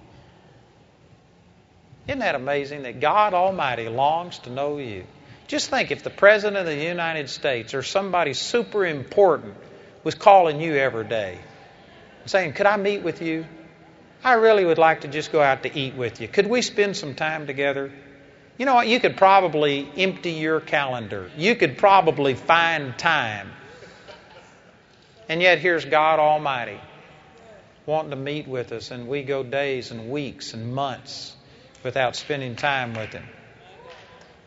[2.07, 5.05] Isn't that amazing that God Almighty longs to know you?
[5.47, 9.55] Just think if the President of the United States or somebody super important
[10.03, 11.39] was calling you every day
[12.25, 13.45] saying, Could I meet with you?
[14.23, 16.27] I really would like to just go out to eat with you.
[16.27, 17.91] Could we spend some time together?
[18.57, 18.87] You know what?
[18.87, 21.29] You could probably empty your calendar.
[21.35, 23.51] You could probably find time.
[25.27, 26.79] And yet, here's God Almighty
[27.85, 31.35] wanting to meet with us, and we go days and weeks and months
[31.83, 33.25] without spending time with Him.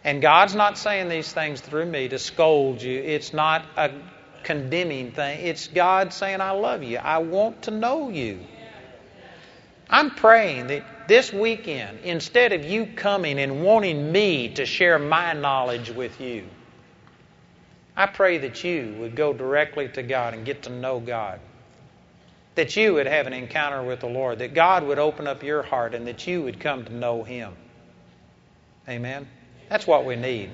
[0.05, 2.99] And God's not saying these things through me to scold you.
[2.99, 3.91] It's not a
[4.43, 5.47] condemning thing.
[5.47, 6.99] It's God saying, I love you.
[6.99, 8.41] I want to know you.
[9.89, 15.33] I'm praying that this weekend, instead of you coming and wanting me to share my
[15.33, 16.45] knowledge with you,
[17.97, 21.41] I pray that you would go directly to God and get to know God.
[22.57, 24.41] That you would have an encounter with the Lord.
[24.41, 27.55] That God would open up your heart and that you would come to know Him.
[28.89, 29.29] Amen?
[29.69, 30.51] That's what we need.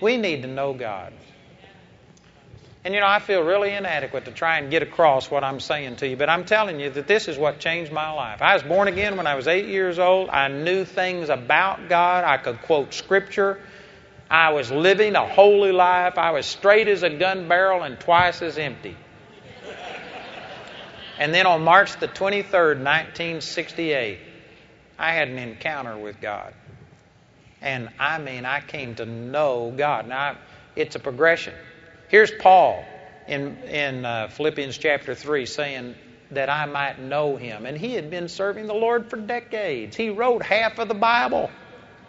[0.00, 1.12] We need to know God.
[2.84, 5.96] And you know, I feel really inadequate to try and get across what I'm saying
[5.96, 8.42] to you, but I'm telling you that this is what changed my life.
[8.42, 10.28] I was born again when I was eight years old.
[10.30, 12.24] I knew things about God.
[12.24, 13.60] I could quote Scripture.
[14.28, 16.18] I was living a holy life.
[16.18, 18.96] I was straight as a gun barrel and twice as empty.
[21.18, 24.18] And then on March the 23rd, 1968,
[24.98, 26.52] I had an encounter with God.
[27.60, 30.08] And I mean, I came to know God.
[30.08, 30.36] Now,
[30.74, 31.54] it's a progression.
[32.12, 32.84] Here's Paul
[33.26, 35.94] in, in uh, Philippians chapter 3 saying
[36.32, 37.64] that I might know him.
[37.64, 39.96] And he had been serving the Lord for decades.
[39.96, 41.48] He wrote half of the Bible,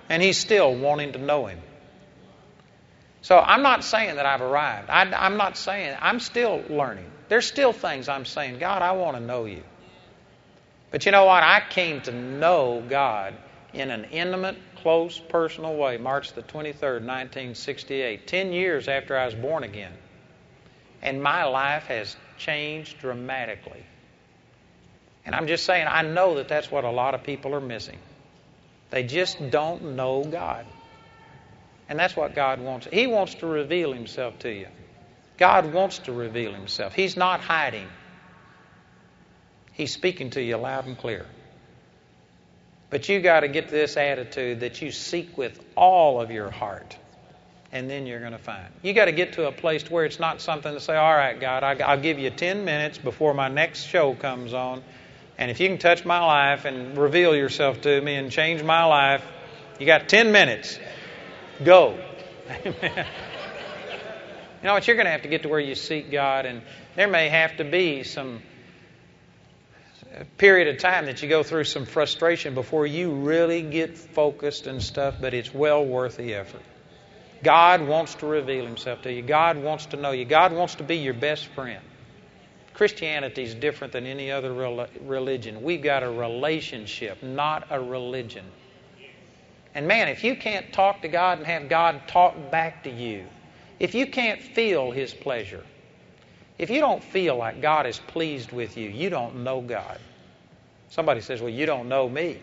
[0.10, 1.62] and he's still wanting to know him.
[3.22, 4.89] So I'm not saying that I've arrived.
[4.89, 7.10] I, I'm not saying, I'm still learning.
[7.30, 9.64] There's still things I'm saying, God, I want to know you.
[10.91, 11.43] But you know what?
[11.43, 13.36] I came to know God
[13.72, 19.34] in an intimate, close, personal way, March the 23rd, 1968, 10 years after I was
[19.34, 19.94] born again.
[21.02, 23.84] And my life has changed dramatically.
[25.26, 27.98] And I'm just saying, I know that that's what a lot of people are missing.
[28.90, 30.66] They just don't know God.
[31.88, 32.86] And that's what God wants.
[32.92, 34.68] He wants to reveal Himself to you.
[35.38, 36.94] God wants to reveal Himself.
[36.94, 37.88] He's not hiding,
[39.72, 41.26] He's speaking to you loud and clear.
[42.94, 46.96] But you got to get this attitude that you seek with all of your heart,
[47.72, 48.68] and then you're going to find.
[48.84, 51.39] You got to get to a place where it's not something to say, "All right,
[51.39, 54.84] God, I'll give you 10 minutes before my next show comes on,
[55.39, 58.86] and if you can touch my life and reveal yourself to me and change my
[58.86, 59.26] life,
[59.80, 60.78] you got 10 minutes.
[61.64, 61.98] Go."
[64.62, 64.88] You know what?
[64.88, 66.62] You're going to have to get to where you seek God, and
[66.96, 68.41] there may have to be some
[70.38, 74.82] period of time that you go through some frustration before you really get focused and
[74.82, 76.61] stuff, but it's well worth the effort.
[77.43, 79.22] God wants to reveal Himself to you.
[79.22, 80.26] God wants to know you.
[80.26, 81.82] God wants to be your best friend.
[82.74, 84.53] Christianity is different than any other
[85.01, 85.61] religion.
[85.61, 88.45] We've got a relationship, not a religion.
[89.76, 93.26] And man, if you can't talk to God and have God talk back to you,
[93.80, 95.64] if you can't feel His pleasure,
[96.64, 99.99] if you don't feel like God is pleased with you, you don't know God.
[100.89, 102.39] Somebody says, Well, you don't know me.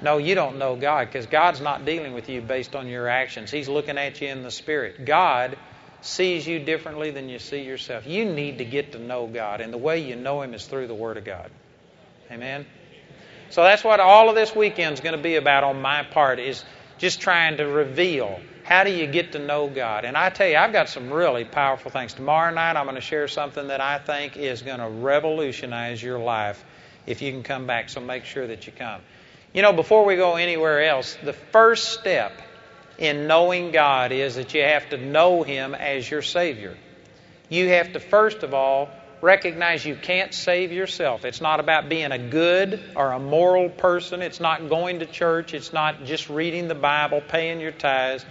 [0.00, 3.50] No, you don't know God because God's not dealing with you based on your actions.
[3.50, 5.04] He's looking at you in the Spirit.
[5.04, 5.58] God
[6.02, 8.06] sees you differently than you see yourself.
[8.06, 10.86] You need to get to know God, and the way you know Him is through
[10.86, 11.50] the Word of God.
[12.30, 12.64] Amen?
[13.50, 16.38] So that's what all of this weekend is going to be about on my part
[16.38, 16.64] is
[16.96, 18.40] just trying to reveal
[18.70, 20.04] how do you get to know God?
[20.04, 22.14] And I tell you, I've got some really powerful things.
[22.14, 26.20] Tomorrow night, I'm going to share something that I think is going to revolutionize your
[26.20, 26.64] life
[27.04, 27.88] if you can come back.
[27.88, 29.00] So make sure that you come.
[29.52, 32.30] You know, before we go anywhere else, the first step
[32.96, 36.76] in knowing God is that you have to know Him as your Savior.
[37.48, 38.88] You have to, first of all,
[39.20, 41.24] recognize you can't save yourself.
[41.24, 44.22] It's not about being a good or a moral person.
[44.22, 45.54] It's not going to church.
[45.54, 48.24] It's not just reading the Bible, paying your tithes.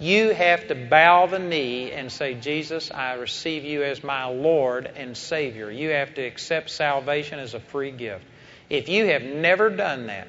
[0.00, 4.90] You have to bow the knee and say, Jesus, I receive you as my Lord
[4.96, 5.70] and Savior.
[5.70, 8.24] You have to accept salvation as a free gift.
[8.70, 10.28] If you have never done that,